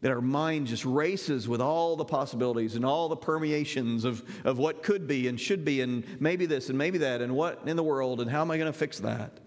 that 0.00 0.12
our 0.12 0.20
mind 0.20 0.68
just 0.68 0.84
races 0.84 1.48
with 1.48 1.60
all 1.60 1.96
the 1.96 2.04
possibilities 2.04 2.76
and 2.76 2.84
all 2.84 3.08
the 3.08 3.16
permeations 3.16 4.04
of, 4.04 4.22
of 4.44 4.58
what 4.58 4.82
could 4.82 5.08
be 5.08 5.26
and 5.26 5.40
should 5.40 5.64
be, 5.64 5.80
and 5.80 6.04
maybe 6.20 6.46
this 6.46 6.68
and 6.68 6.78
maybe 6.78 6.98
that, 6.98 7.20
and 7.20 7.34
what 7.34 7.62
in 7.66 7.76
the 7.76 7.82
world, 7.82 8.20
and 8.20 8.30
how 8.30 8.42
am 8.42 8.50
I 8.52 8.58
going 8.58 8.72
to 8.72 8.78
fix 8.78 9.00
that? 9.00 9.40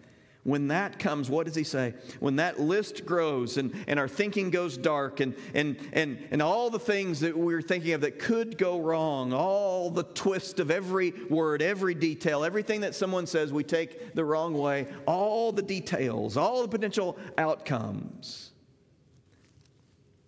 When 0.46 0.68
that 0.68 1.00
comes, 1.00 1.28
what 1.28 1.48
does 1.48 1.56
he 1.56 1.64
say? 1.64 1.96
When 2.20 2.36
that 2.36 2.60
list 2.60 3.04
grows 3.04 3.58
and, 3.58 3.74
and 3.88 4.00
our 4.00 4.08
thinking 4.08 4.52
goes 4.52 4.78
dark 4.78 5.20
and, 5.20 5.34
and, 5.56 5.76
and, 5.92 6.20
and 6.30 6.40
all 6.40 6.70
the 6.70 6.78
things 6.78 7.22
that 7.22 7.36
we're 7.36 7.64
thinking 7.64 7.94
of 7.94 8.02
that 8.02 8.20
could 8.20 8.56
go 8.56 8.80
wrong, 8.80 9.34
all 9.34 9.90
the 9.90 10.04
twist 10.04 10.60
of 10.60 10.70
every 10.70 11.14
word, 11.32 11.64
every 11.64 11.96
detail, 11.96 12.44
everything 12.44 12.82
that 12.82 12.94
someone 12.94 13.26
says 13.26 13.52
we 13.52 13.64
take 13.64 14.14
the 14.14 14.24
wrong 14.24 14.54
way, 14.54 14.86
all 15.08 15.52
the 15.52 15.64
details, 15.64 16.38
all 16.38 16.62
the 16.62 16.68
potential 16.68 17.18
outcomes. 17.40 18.52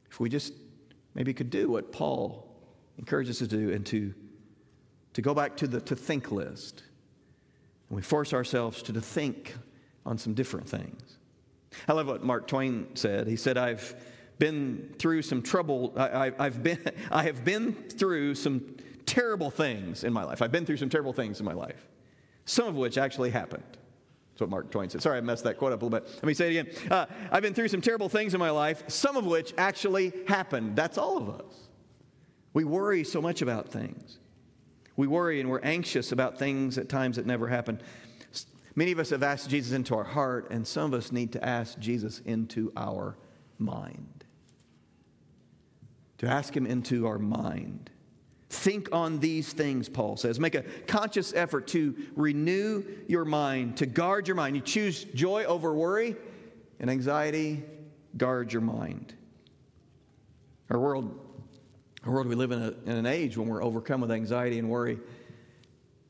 If 0.09 0.19
we 0.19 0.29
just 0.29 0.51
maybe 1.13 1.31
could 1.31 1.51
do 1.51 1.69
what 1.69 1.91
Paul 1.91 2.57
encourages 2.97 3.39
us 3.39 3.47
to 3.47 3.55
do 3.55 3.71
and 3.71 3.85
to, 3.85 4.15
to 5.13 5.21
go 5.21 5.35
back 5.35 5.57
to 5.57 5.67
the 5.67 5.79
to 5.81 5.95
think 5.95 6.31
list, 6.31 6.81
and 7.89 7.95
we 7.95 8.01
force 8.01 8.33
ourselves 8.33 8.81
to, 8.81 8.93
to 8.93 9.01
think 9.01 9.53
on 10.07 10.17
some 10.17 10.33
different 10.33 10.67
things. 10.67 11.17
I 11.87 11.93
love 11.93 12.07
what 12.07 12.23
Mark 12.23 12.47
Twain 12.47 12.87
said. 12.95 13.27
He 13.27 13.35
said, 13.35 13.57
I've 13.57 13.95
been 14.39 14.95
through 14.97 15.21
some 15.21 15.41
trouble. 15.41 15.93
I, 15.97 16.31
have 16.39 16.63
been, 16.63 16.79
I 17.11 17.23
have 17.23 17.43
been 17.43 17.73
through 17.73 18.35
some 18.35 18.77
terrible 19.05 19.51
things 19.51 20.03
in 20.03 20.13
my 20.13 20.23
life. 20.23 20.41
I've 20.41 20.51
been 20.51 20.65
through 20.65 20.77
some 20.77 20.89
terrible 20.89 21.13
things 21.13 21.39
in 21.39 21.45
my 21.45 21.53
life, 21.53 21.87
some 22.45 22.67
of 22.67 22.75
which 22.75 22.97
actually 22.97 23.31
happened. 23.31 23.63
That's 24.31 24.41
what 24.41 24.49
Mark 24.49 24.71
Twain 24.71 24.89
said. 24.89 25.01
Sorry, 25.01 25.17
I 25.17 25.21
messed 25.21 25.43
that 25.45 25.57
quote 25.57 25.73
up 25.73 25.81
a 25.81 25.85
little 25.85 25.99
bit. 25.99 26.09
Let 26.15 26.23
me 26.25 26.33
say 26.33 26.55
it 26.55 26.59
again. 26.59 26.91
Uh, 26.91 27.05
I've 27.31 27.41
been 27.41 27.53
through 27.53 27.69
some 27.69 27.81
terrible 27.81 28.07
things 28.07 28.33
in 28.33 28.39
my 28.39 28.51
life, 28.51 28.83
some 28.87 29.17
of 29.17 29.25
which 29.25 29.53
actually 29.57 30.13
happened. 30.27 30.75
That's 30.75 30.97
all 30.97 31.17
of 31.17 31.29
us. 31.29 31.67
We 32.53 32.63
worry 32.63 33.03
so 33.03 33.21
much 33.21 33.41
about 33.41 33.69
things. 33.69 34.19
We 34.95 35.07
worry 35.07 35.39
and 35.39 35.49
we're 35.49 35.61
anxious 35.61 36.11
about 36.11 36.39
things 36.39 36.77
at 36.77 36.89
times 36.89 37.17
that 37.17 37.25
never 37.25 37.47
happen. 37.47 37.81
Many 38.77 38.91
of 38.91 38.99
us 38.99 39.09
have 39.09 39.23
asked 39.23 39.49
Jesus 39.49 39.73
into 39.73 39.95
our 39.95 40.03
heart, 40.03 40.49
and 40.51 40.65
some 40.65 40.93
of 40.93 40.99
us 40.99 41.11
need 41.11 41.33
to 41.33 41.43
ask 41.43 41.79
Jesus 41.79 42.21
into 42.25 42.71
our 42.77 43.17
mind. 43.57 44.23
To 46.19 46.27
ask 46.27 46.55
him 46.55 46.67
into 46.67 47.07
our 47.07 47.17
mind. 47.17 47.89
Think 48.51 48.89
on 48.91 49.19
these 49.19 49.51
things, 49.51 49.89
Paul 49.89 50.15
says. 50.15 50.39
Make 50.39 50.53
a 50.53 50.61
conscious 50.85 51.33
effort 51.33 51.65
to 51.69 51.95
renew 52.15 52.83
your 53.07 53.25
mind, 53.25 53.77
to 53.77 53.87
guard 53.87 54.27
your 54.27 54.35
mind. 54.35 54.55
You 54.55 54.61
choose 54.61 55.05
joy 55.05 55.45
over 55.45 55.73
worry 55.73 56.15
and 56.79 56.87
anxiety, 56.87 57.63
guard 58.15 58.53
your 58.53 58.61
mind. 58.61 59.15
Our 60.69 60.79
world, 60.79 61.19
our 62.03 62.13
world 62.13 62.27
we 62.27 62.35
live 62.35 62.51
in, 62.51 62.61
a, 62.61 62.75
in 62.85 62.95
an 62.95 63.07
age 63.07 63.37
when 63.37 63.47
we're 63.47 63.63
overcome 63.63 64.01
with 64.01 64.11
anxiety 64.11 64.59
and 64.59 64.69
worry. 64.69 64.99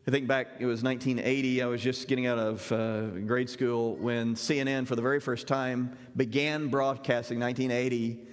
I 0.07 0.09
think 0.09 0.25
back, 0.25 0.47
it 0.59 0.65
was 0.65 0.83
1980. 0.83 1.61
I 1.61 1.65
was 1.65 1.81
just 1.81 2.07
getting 2.07 2.27
out 2.27 2.39
of 2.39 2.71
uh, 2.71 3.07
grade 3.25 3.49
school 3.49 3.97
when 3.97 4.35
CNN, 4.35 4.87
for 4.87 4.95
the 4.95 5.01
very 5.01 5.19
first 5.19 5.47
time, 5.47 5.97
began 6.15 6.69
broadcasting 6.69 7.41
1980 7.41 8.23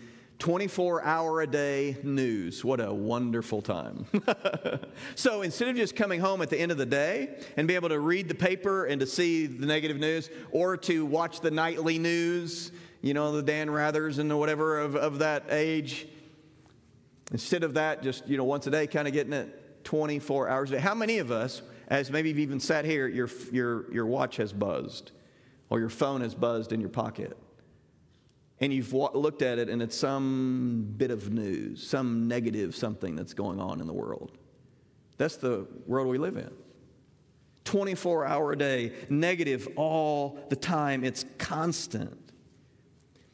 24 0.40 1.04
hour 1.04 1.40
a 1.42 1.46
day 1.46 1.96
news. 2.02 2.64
What 2.64 2.80
a 2.80 2.92
wonderful 2.92 3.62
time. 3.62 4.06
so 5.14 5.42
instead 5.42 5.68
of 5.68 5.76
just 5.76 5.94
coming 5.96 6.20
home 6.20 6.42
at 6.42 6.50
the 6.50 6.58
end 6.58 6.70
of 6.72 6.78
the 6.78 6.86
day 6.86 7.38
and 7.56 7.66
be 7.68 7.76
able 7.76 7.88
to 7.88 8.00
read 8.00 8.28
the 8.28 8.34
paper 8.34 8.84
and 8.84 9.00
to 9.00 9.06
see 9.06 9.46
the 9.46 9.64
negative 9.64 9.96
news 9.96 10.30
or 10.50 10.76
to 10.78 11.06
watch 11.06 11.40
the 11.40 11.52
nightly 11.52 11.98
news, 11.98 12.72
you 13.00 13.14
know, 13.14 13.32
the 13.32 13.42
Dan 13.42 13.68
Rathers 13.68 14.18
and 14.18 14.36
whatever 14.38 14.80
of, 14.80 14.96
of 14.96 15.20
that 15.20 15.44
age, 15.50 16.08
instead 17.30 17.62
of 17.62 17.74
that, 17.74 18.02
just, 18.02 18.28
you 18.28 18.36
know, 18.36 18.44
once 18.44 18.66
a 18.66 18.70
day 18.70 18.86
kind 18.88 19.06
of 19.06 19.14
getting 19.14 19.32
it 19.32 19.63
24 19.84 20.48
hours 20.48 20.70
a 20.70 20.74
day. 20.74 20.80
How 20.80 20.94
many 20.94 21.18
of 21.18 21.30
us, 21.30 21.62
as 21.88 22.10
maybe 22.10 22.30
you've 22.30 22.38
even 22.38 22.60
sat 22.60 22.84
here, 22.84 23.06
your, 23.06 23.28
your, 23.52 23.92
your 23.92 24.06
watch 24.06 24.36
has 24.36 24.52
buzzed 24.52 25.12
or 25.70 25.78
your 25.78 25.88
phone 25.88 26.20
has 26.22 26.34
buzzed 26.34 26.72
in 26.72 26.80
your 26.80 26.90
pocket? 26.90 27.36
And 28.60 28.72
you've 28.72 28.92
looked 28.92 29.42
at 29.42 29.58
it 29.58 29.68
and 29.68 29.82
it's 29.82 29.96
some 29.96 30.94
bit 30.96 31.10
of 31.10 31.30
news, 31.30 31.86
some 31.86 32.28
negative 32.28 32.74
something 32.74 33.14
that's 33.14 33.34
going 33.34 33.60
on 33.60 33.80
in 33.80 33.86
the 33.86 33.92
world. 33.92 34.32
That's 35.18 35.36
the 35.36 35.66
world 35.86 36.08
we 36.08 36.18
live 36.18 36.36
in. 36.36 36.50
24 37.64 38.26
hour 38.26 38.52
a 38.52 38.58
day, 38.58 38.92
negative 39.08 39.68
all 39.76 40.38
the 40.50 40.56
time. 40.56 41.04
It's 41.04 41.24
constant. 41.38 42.18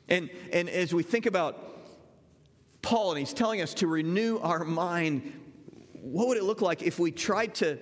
And, 0.08 0.30
and 0.52 0.68
as 0.68 0.94
we 0.94 1.02
think 1.02 1.26
about 1.26 1.66
Paul, 2.82 3.10
and 3.10 3.18
he's 3.18 3.32
telling 3.32 3.60
us 3.60 3.74
to 3.74 3.86
renew 3.86 4.38
our 4.38 4.64
mind 4.64 5.32
what 6.02 6.28
would 6.28 6.36
it 6.36 6.44
look 6.44 6.60
like 6.60 6.82
if 6.82 6.98
we 6.98 7.10
tried 7.10 7.54
to, 7.56 7.78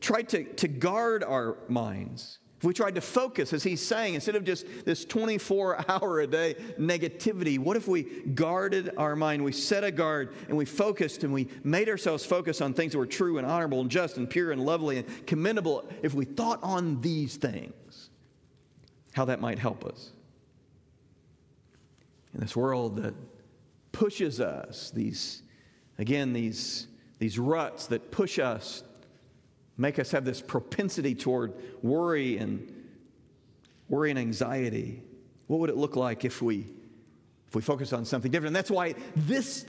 tried 0.00 0.28
to, 0.30 0.44
to 0.54 0.68
guard 0.68 1.24
our 1.24 1.58
minds? 1.68 2.38
If 2.58 2.64
we 2.64 2.74
tried 2.74 2.96
to 2.96 3.00
focus, 3.00 3.52
as 3.52 3.62
he's 3.62 3.80
saying, 3.80 4.14
instead 4.14 4.34
of 4.34 4.42
just 4.42 4.66
this 4.84 5.04
24 5.04 5.84
hour 5.88 6.20
a 6.20 6.26
day 6.26 6.56
negativity, 6.76 7.56
what 7.56 7.76
if 7.76 7.86
we 7.86 8.02
guarded 8.02 8.90
our 8.96 9.14
mind? 9.14 9.44
We 9.44 9.52
set 9.52 9.84
a 9.84 9.92
guard 9.92 10.34
and 10.48 10.56
we 10.56 10.64
focused 10.64 11.22
and 11.22 11.32
we 11.32 11.48
made 11.62 11.88
ourselves 11.88 12.26
focus 12.26 12.60
on 12.60 12.74
things 12.74 12.92
that 12.92 12.98
were 12.98 13.06
true 13.06 13.38
and 13.38 13.46
honorable 13.46 13.80
and 13.80 13.88
just 13.88 14.16
and 14.16 14.28
pure 14.28 14.50
and 14.50 14.64
lovely 14.64 14.98
and 14.98 15.26
commendable. 15.26 15.88
If 16.02 16.14
we 16.14 16.24
thought 16.24 16.58
on 16.64 17.00
these 17.00 17.36
things, 17.36 18.10
how 19.12 19.24
that 19.26 19.40
might 19.40 19.60
help 19.60 19.84
us. 19.84 20.10
In 22.34 22.40
this 22.40 22.56
world 22.56 22.96
that 22.96 23.14
pushes 23.92 24.40
us, 24.40 24.90
these, 24.90 25.42
again, 25.98 26.32
these 26.32 26.88
these 27.18 27.38
ruts 27.38 27.86
that 27.86 28.10
push 28.10 28.38
us, 28.38 28.82
make 29.76 29.98
us 29.98 30.10
have 30.12 30.24
this 30.24 30.40
propensity 30.40 31.14
toward 31.14 31.54
worry 31.82 32.38
and 32.38 32.72
worry 33.88 34.10
and 34.10 34.18
anxiety. 34.18 35.02
What 35.46 35.60
would 35.60 35.70
it 35.70 35.76
look 35.76 35.96
like 35.96 36.24
if 36.24 36.42
we 36.42 36.66
if 37.48 37.54
we 37.54 37.62
focus 37.62 37.92
on 37.92 38.04
something 38.04 38.30
different? 38.30 38.48
And 38.48 38.56
that's 38.56 38.70
why 38.70 38.94
this 39.16 39.64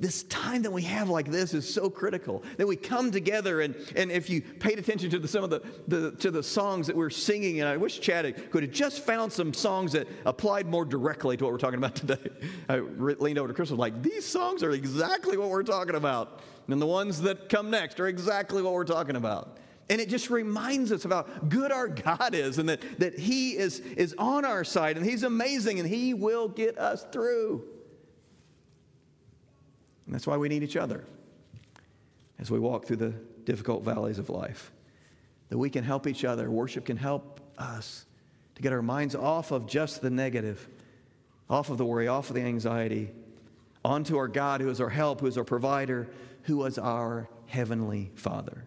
this 0.00 0.24
time 0.24 0.62
that 0.62 0.72
we 0.72 0.82
have 0.82 1.08
like 1.08 1.30
this 1.30 1.54
is 1.54 1.72
so 1.72 1.88
critical 1.88 2.42
that 2.56 2.66
we 2.66 2.74
come 2.74 3.10
together 3.10 3.60
and, 3.60 3.76
and 3.94 4.10
if 4.10 4.28
you 4.28 4.40
paid 4.40 4.78
attention 4.78 5.10
to 5.10 5.18
the, 5.18 5.28
some 5.28 5.44
of 5.44 5.50
the, 5.50 5.62
the 5.88 6.12
to 6.12 6.30
the 6.30 6.42
songs 6.42 6.86
that 6.86 6.96
we're 6.96 7.10
singing 7.10 7.60
and 7.60 7.68
i 7.68 7.76
wish 7.76 8.00
chad 8.00 8.50
could 8.50 8.62
have 8.62 8.72
just 8.72 9.04
found 9.04 9.32
some 9.32 9.54
songs 9.54 9.92
that 9.92 10.08
applied 10.24 10.66
more 10.66 10.84
directly 10.84 11.36
to 11.36 11.44
what 11.44 11.52
we're 11.52 11.58
talking 11.58 11.78
about 11.78 11.94
today 11.94 12.30
i 12.68 12.78
leaned 12.78 13.38
over 13.38 13.48
to 13.48 13.54
chris 13.54 13.70
and 13.70 13.78
was 13.78 13.90
like 13.90 14.02
these 14.02 14.26
songs 14.26 14.62
are 14.62 14.72
exactly 14.72 15.36
what 15.36 15.50
we're 15.50 15.62
talking 15.62 15.94
about 15.94 16.40
and 16.72 16.80
the 16.80 16.86
ones 16.86 17.20
that 17.22 17.48
come 17.48 17.70
next 17.70 17.98
are 18.00 18.06
exactly 18.06 18.62
what 18.62 18.72
we're 18.72 18.84
talking 18.84 19.16
about. 19.16 19.58
And 19.88 20.00
it 20.00 20.08
just 20.08 20.30
reminds 20.30 20.92
us 20.92 21.04
of 21.04 21.10
how 21.10 21.22
good 21.48 21.72
our 21.72 21.88
God 21.88 22.34
is 22.34 22.58
and 22.58 22.68
that, 22.68 22.80
that 23.00 23.18
He 23.18 23.56
is, 23.56 23.80
is 23.80 24.14
on 24.18 24.44
our 24.44 24.62
side 24.62 24.96
and 24.96 25.04
He's 25.04 25.24
amazing 25.24 25.80
and 25.80 25.88
He 25.88 26.14
will 26.14 26.48
get 26.48 26.78
us 26.78 27.04
through. 27.10 27.64
And 30.10 30.14
that's 30.16 30.26
why 30.26 30.36
we 30.36 30.48
need 30.48 30.64
each 30.64 30.76
other 30.76 31.04
as 32.40 32.50
we 32.50 32.58
walk 32.58 32.84
through 32.84 32.96
the 32.96 33.14
difficult 33.44 33.84
valleys 33.84 34.18
of 34.18 34.28
life. 34.28 34.72
That 35.50 35.58
we 35.58 35.70
can 35.70 35.84
help 35.84 36.08
each 36.08 36.24
other. 36.24 36.50
Worship 36.50 36.84
can 36.84 36.96
help 36.96 37.38
us 37.56 38.06
to 38.56 38.62
get 38.62 38.72
our 38.72 38.82
minds 38.82 39.14
off 39.14 39.52
of 39.52 39.68
just 39.68 40.02
the 40.02 40.10
negative, 40.10 40.68
off 41.48 41.70
of 41.70 41.78
the 41.78 41.84
worry, 41.84 42.08
off 42.08 42.28
of 42.28 42.34
the 42.34 42.42
anxiety, 42.42 43.12
onto 43.84 44.16
our 44.16 44.26
God 44.26 44.60
who 44.60 44.68
is 44.68 44.80
our 44.80 44.88
help, 44.88 45.20
who 45.20 45.28
is 45.28 45.38
our 45.38 45.44
provider, 45.44 46.08
who 46.42 46.64
is 46.64 46.76
our 46.76 47.28
heavenly 47.46 48.10
Father. 48.16 48.64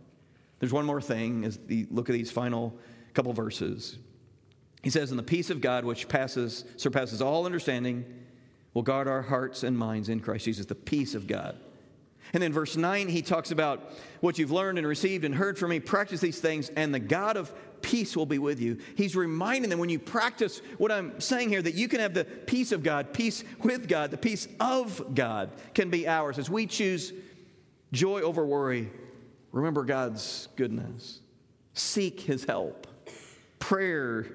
There's 0.60 0.72
one 0.72 0.86
more 0.86 1.02
thing 1.02 1.44
as 1.44 1.60
you 1.68 1.88
look 1.92 2.10
at 2.10 2.14
these 2.14 2.32
final 2.32 2.74
couple 3.14 3.34
verses. 3.34 3.98
He 4.82 4.90
says, 4.90 5.12
"And 5.12 5.20
the 5.20 5.24
peace 5.24 5.50
of 5.50 5.60
God, 5.60 5.84
which 5.84 6.08
passes 6.08 6.64
surpasses 6.78 7.22
all 7.22 7.46
understanding, 7.46 8.06
will 8.74 8.82
guard 8.82 9.08
our 9.08 9.22
hearts 9.22 9.64
and 9.64 9.78
minds 9.78 10.10
in 10.10 10.20
Christ 10.20 10.46
Jesus." 10.46 10.66
The 10.66 10.76
peace 10.76 11.16
of 11.16 11.28
God. 11.28 11.58
And 12.34 12.42
then 12.42 12.54
verse 12.54 12.76
9, 12.76 13.10
he 13.10 13.22
talks 13.22 13.52
about 13.52 13.92
what 14.22 14.40
you've 14.40 14.52
learned 14.52 14.78
and 14.78 14.88
received 14.88 15.26
and 15.26 15.36
heard 15.36 15.58
from 15.58 15.70
me. 15.70 15.80
Practice 15.80 16.22
these 16.22 16.40
things, 16.40 16.70
and 16.70 16.94
the 16.94 17.00
God 17.00 17.38
of 17.38 17.54
peace 17.82 18.16
will 18.16 18.26
be 18.26 18.40
with 18.40 18.60
you. 18.60 18.78
He's 18.96 19.16
reminding 19.16 19.70
them 19.70 19.78
when 19.78 19.90
you 19.90 20.00
practice 20.00 20.62
what 20.78 20.92
I'm 20.92 21.20
saying 21.20 21.50
here 21.50 21.62
that 21.62 21.76
you 21.76 21.88
can 21.88 22.00
have 22.00 22.14
the 22.14 22.24
peace 22.24 22.72
of 22.72 22.82
God, 22.82 23.14
peace 23.14 23.44
with 23.62 23.88
God, 23.88 24.10
the 24.10 24.18
peace 24.18 24.48
of 24.60 25.14
God 25.14 25.52
can 25.74 25.90
be 25.90 26.08
ours 26.08 26.40
as 26.40 26.50
we 26.50 26.66
choose 26.66 27.14
Joy 27.92 28.22
over 28.22 28.44
worry. 28.44 28.90
Remember 29.52 29.84
God's 29.84 30.48
goodness. 30.56 31.20
Seek 31.74 32.22
his 32.22 32.46
help. 32.46 32.88
Prayer 33.60 34.26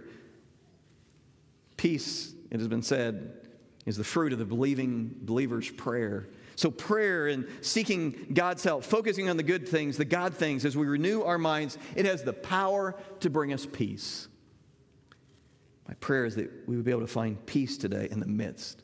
Peace, 1.76 2.34
it 2.50 2.58
has 2.58 2.68
been 2.68 2.82
said, 2.82 3.47
is 3.88 3.96
the 3.96 4.04
fruit 4.04 4.32
of 4.32 4.38
the 4.38 4.44
believing 4.44 5.10
believer's 5.22 5.70
prayer. 5.70 6.28
So, 6.56 6.70
prayer 6.70 7.28
and 7.28 7.46
seeking 7.62 8.26
God's 8.34 8.62
help, 8.62 8.84
focusing 8.84 9.30
on 9.30 9.36
the 9.36 9.42
good 9.42 9.66
things, 9.66 9.96
the 9.96 10.04
God 10.04 10.34
things, 10.34 10.64
as 10.64 10.76
we 10.76 10.86
renew 10.86 11.22
our 11.22 11.38
minds, 11.38 11.78
it 11.96 12.04
has 12.04 12.22
the 12.22 12.32
power 12.32 12.94
to 13.20 13.30
bring 13.30 13.52
us 13.52 13.64
peace. 13.64 14.28
My 15.86 15.94
prayer 15.94 16.26
is 16.26 16.34
that 16.34 16.50
we 16.68 16.76
would 16.76 16.84
be 16.84 16.90
able 16.90 17.00
to 17.00 17.06
find 17.06 17.44
peace 17.46 17.78
today 17.78 18.08
in 18.10 18.20
the 18.20 18.26
midst 18.26 18.82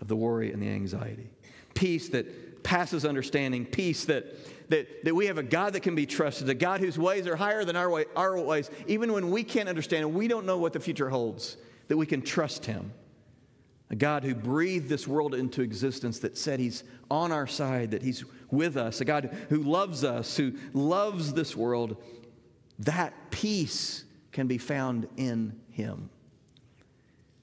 of 0.00 0.08
the 0.08 0.16
worry 0.16 0.52
and 0.52 0.60
the 0.60 0.68
anxiety. 0.68 1.30
Peace 1.74 2.08
that 2.08 2.64
passes 2.64 3.04
understanding, 3.04 3.64
peace 3.64 4.06
that, 4.06 4.34
that, 4.70 5.04
that 5.04 5.14
we 5.14 5.26
have 5.26 5.38
a 5.38 5.42
God 5.42 5.74
that 5.74 5.80
can 5.80 5.94
be 5.94 6.06
trusted, 6.06 6.48
a 6.48 6.54
God 6.54 6.80
whose 6.80 6.98
ways 6.98 7.26
are 7.26 7.36
higher 7.36 7.64
than 7.64 7.76
our, 7.76 7.90
way, 7.90 8.06
our 8.16 8.40
ways, 8.40 8.70
even 8.88 9.12
when 9.12 9.30
we 9.30 9.44
can't 9.44 9.68
understand 9.68 10.04
and 10.04 10.14
we 10.14 10.26
don't 10.26 10.46
know 10.46 10.58
what 10.58 10.72
the 10.72 10.80
future 10.80 11.08
holds, 11.08 11.56
that 11.88 11.96
we 11.96 12.06
can 12.06 12.22
trust 12.22 12.64
Him 12.64 12.92
a 13.92 13.96
God 13.96 14.24
who 14.24 14.34
breathed 14.34 14.88
this 14.88 15.06
world 15.06 15.34
into 15.34 15.60
existence, 15.60 16.18
that 16.20 16.38
said 16.38 16.58
He's 16.58 16.82
on 17.10 17.30
our 17.30 17.46
side, 17.46 17.90
that 17.90 18.02
He's 18.02 18.24
with 18.50 18.78
us, 18.78 19.02
a 19.02 19.04
God 19.04 19.36
who 19.50 19.62
loves 19.62 20.02
us, 20.02 20.36
who 20.36 20.54
loves 20.72 21.34
this 21.34 21.54
world, 21.54 22.02
that 22.80 23.12
peace 23.30 24.04
can 24.32 24.46
be 24.46 24.56
found 24.56 25.06
in 25.18 25.60
Him. 25.70 26.08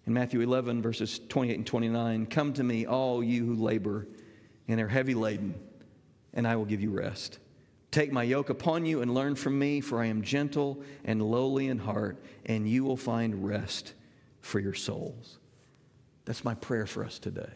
In 0.08 0.14
Matthew 0.14 0.42
11, 0.42 0.82
verses 0.82 1.22
28 1.30 1.58
and 1.58 1.68
29, 1.68 2.26
come 2.26 2.54
to 2.54 2.64
me, 2.64 2.88
all 2.88 3.24
you 3.24 3.46
who 3.46 3.54
labor 3.54 4.08
and 4.68 4.82
are 4.82 4.88
heavy 4.88 5.14
laden, 5.14 5.54
and 6.34 6.48
I 6.48 6.56
will 6.56 6.66
give 6.66 6.82
you 6.82 6.90
rest. 6.90 7.38
Take 7.92 8.12
my 8.12 8.24
yoke 8.24 8.50
upon 8.50 8.86
you 8.86 9.02
and 9.02 9.14
learn 9.14 9.36
from 9.36 9.58
me, 9.58 9.82
for 9.82 10.02
I 10.02 10.08
am 10.08 10.24
gentle 10.24 10.82
and 11.06 11.22
lowly 11.22 11.68
in 11.68 11.78
heart, 11.78 12.24
and 12.46 12.68
you 12.68 12.84
will 12.84 12.98
find 12.98 13.46
rest 13.46 13.94
for 14.42 14.60
your 14.60 14.76
souls. 14.76 15.39
That's 16.30 16.46
my 16.46 16.54
prayer 16.54 16.86
for 16.86 17.04
us 17.04 17.18
today. 17.18 17.50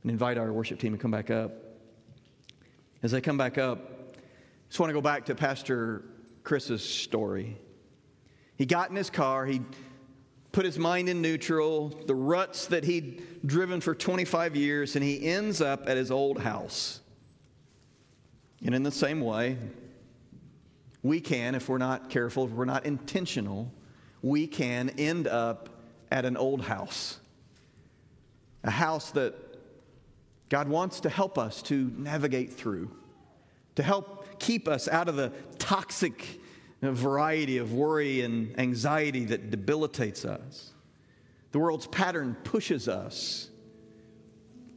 And 0.00 0.10
invite 0.10 0.38
our 0.38 0.50
worship 0.50 0.78
team 0.78 0.92
to 0.92 0.98
come 0.98 1.10
back 1.10 1.30
up. 1.30 1.52
As 3.02 3.10
they 3.10 3.20
come 3.20 3.36
back 3.36 3.58
up, 3.58 3.80
I 4.16 4.18
just 4.70 4.80
want 4.80 4.88
to 4.88 4.94
go 4.94 5.02
back 5.02 5.26
to 5.26 5.34
Pastor 5.34 6.04
Chris's 6.42 6.82
story. 6.82 7.58
He 8.56 8.64
got 8.64 8.88
in 8.88 8.96
his 8.96 9.10
car, 9.10 9.44
he 9.44 9.60
put 10.52 10.64
his 10.64 10.78
mind 10.78 11.10
in 11.10 11.20
neutral, 11.20 11.90
the 12.06 12.14
ruts 12.14 12.64
that 12.68 12.82
he'd 12.82 13.22
driven 13.44 13.78
for 13.78 13.94
25 13.94 14.56
years, 14.56 14.96
and 14.96 15.04
he 15.04 15.28
ends 15.28 15.60
up 15.60 15.86
at 15.86 15.98
his 15.98 16.10
old 16.10 16.40
house. 16.40 17.00
And 18.64 18.74
in 18.74 18.84
the 18.84 18.90
same 18.90 19.20
way, 19.20 19.58
we 21.02 21.20
can, 21.20 21.54
if 21.54 21.68
we're 21.68 21.76
not 21.76 22.08
careful, 22.08 22.46
if 22.46 22.52
we're 22.52 22.64
not 22.64 22.86
intentional, 22.86 23.70
we 24.22 24.46
can 24.46 24.88
end 24.96 25.28
up 25.28 25.68
at 26.10 26.24
an 26.24 26.38
old 26.38 26.62
house 26.62 27.17
a 28.64 28.70
house 28.70 29.10
that 29.12 29.34
God 30.48 30.68
wants 30.68 31.00
to 31.00 31.08
help 31.08 31.38
us 31.38 31.62
to 31.62 31.92
navigate 31.96 32.52
through, 32.52 32.90
to 33.74 33.82
help 33.82 34.38
keep 34.38 34.66
us 34.66 34.88
out 34.88 35.08
of 35.08 35.16
the 35.16 35.32
toxic 35.58 36.40
variety 36.80 37.58
of 37.58 37.72
worry 37.72 38.22
and 38.22 38.58
anxiety 38.58 39.24
that 39.26 39.50
debilitates 39.50 40.24
us. 40.24 40.72
The 41.52 41.58
world's 41.58 41.86
pattern 41.86 42.36
pushes 42.44 42.88
us, 42.88 43.48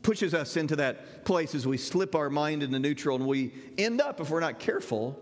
pushes 0.04 0.34
us 0.34 0.58
into 0.58 0.76
that 0.78 1.26
place 1.26 1.54
as 1.54 1.67
we 1.67 1.78
slip 1.78 2.15
our 2.15 2.30
mind 2.30 2.63
into 2.63 2.80
neutral 2.80 3.15
and 3.15 3.28
we 3.28 3.54
end 3.78 4.02
up, 4.02 4.20
if 4.20 4.30
we're 4.30 4.39
not 4.39 4.60
careful, 4.60 5.20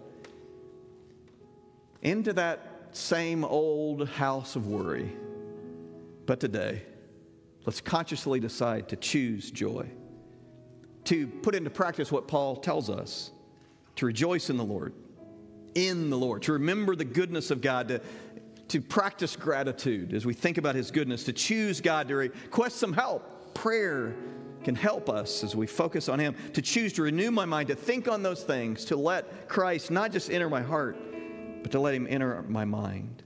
into 2.02 2.34
that 2.34 2.89
same 2.91 3.43
old 3.43 4.08
house 4.08 4.56
of 4.56 4.67
worry. 4.67 5.12
But 6.26 6.39
today, 6.39 6.84
Let's 7.69 7.82
consciously 7.82 8.39
decide 8.39 8.89
to 8.89 8.95
choose 8.95 9.51
joy, 9.51 9.86
to 11.03 11.27
put 11.27 11.53
into 11.53 11.69
practice 11.69 12.12
what 12.12 12.27
Paul 12.27 12.55
tells 12.55 12.89
us, 12.89 13.29
to 13.97 14.08
rejoice 14.08 14.49
in 14.49 14.58
the 14.58 14.63
Lord, 14.63 14.91
in 15.75 16.10
the 16.10 16.17
Lord, 16.17 16.41
to 16.41 16.53
remember 16.53 16.95
the 16.95 17.05
goodness 17.05 17.51
of 17.51 17.62
God, 17.62 17.89
to, 17.89 18.01
to 18.69 18.82
practice 18.82 19.36
gratitude 19.36 20.15
as 20.15 20.25
we 20.25 20.34
think 20.34 20.58
about 20.58 20.73
his 20.73 20.89
goodness, 20.89 21.25
to 21.25 21.32
choose 21.32 21.79
God, 21.79 22.08
to 22.08 22.15
request 22.15 22.77
some 22.77 22.91
help. 22.91 23.53
Prayer 23.53 24.15
can 24.63 24.73
help 24.73 25.08
us 25.08 25.43
as 25.43 25.55
we 25.55 25.67
focus 25.67 26.10
on 26.10 26.17
him, 26.17 26.34
to 26.53 26.63
choose 26.63 26.91
to 26.93 27.03
renew 27.03 27.29
my 27.29 27.45
mind, 27.45 27.67
to 27.67 27.75
think 27.75 28.08
on 28.08 28.23
those 28.23 28.41
things, 28.41 28.84
to 28.86 28.95
let 28.95 29.47
Christ 29.47 29.91
not 29.91 30.12
just 30.12 30.32
enter 30.32 30.49
my 30.49 30.63
heart, 30.63 30.97
but 31.62 31.71
to 31.73 31.79
let 31.79 31.93
him 31.93 32.08
enter 32.10 32.41
my 32.47 32.65
mind. 32.65 33.21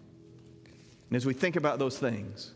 And 1.08 1.16
as 1.16 1.26
we 1.26 1.34
think 1.34 1.56
about 1.56 1.80
those 1.80 1.98
things, 1.98 2.56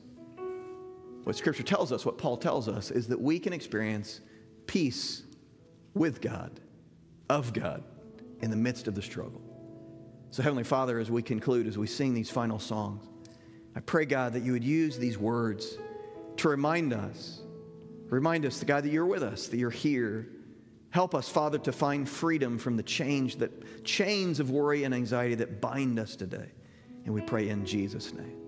what 1.28 1.36
Scripture 1.36 1.62
tells 1.62 1.92
us, 1.92 2.06
what 2.06 2.18
Paul 2.18 2.38
tells 2.38 2.70
us, 2.70 2.90
is 2.90 3.10
that 3.10 3.20
we 3.20 3.38
can 3.38 3.52
experience 3.52 4.22
peace 4.66 5.24
with 5.94 6.22
God, 6.22 6.62
of 7.30 7.52
God, 7.52 7.84
in 8.40 8.50
the 8.50 8.56
midst 8.56 8.88
of 8.88 8.96
the 8.96 9.02
struggle. 9.02 9.42
So, 10.32 10.42
Heavenly 10.42 10.64
Father, 10.64 11.00
as 11.00 11.12
we 11.12 11.22
conclude, 11.22 11.68
as 11.68 11.78
we 11.78 11.86
sing 11.86 12.14
these 12.14 12.30
final 12.30 12.60
songs, 12.60 13.04
I 13.76 13.82
pray, 13.82 14.06
God, 14.06 14.32
that 14.34 14.44
you 14.44 14.54
would 14.54 14.64
use 14.64 14.98
these 14.98 15.18
words 15.18 15.78
to 16.38 16.48
remind 16.48 16.94
us, 16.94 17.42
remind 18.06 18.46
us, 18.46 18.64
God, 18.64 18.86
that 18.86 18.92
you're 18.94 19.06
with 19.06 19.24
us, 19.24 19.48
that 19.48 19.58
you're 19.58 19.70
here. 19.70 20.30
Help 20.92 21.14
us, 21.14 21.28
Father, 21.28 21.58
to 21.58 21.74
find 21.74 22.08
freedom 22.08 22.58
from 22.58 22.78
the 22.78 22.84
change 22.84 23.36
that 23.40 23.84
chains 23.84 24.40
of 24.40 24.50
worry 24.50 24.86
and 24.86 24.96
anxiety 24.96 25.36
that 25.36 25.60
bind 25.60 26.00
us 26.00 26.16
today. 26.16 26.54
And 27.04 27.14
we 27.14 27.20
pray 27.20 27.50
in 27.50 27.66
Jesus' 27.66 28.14
name. 28.14 28.47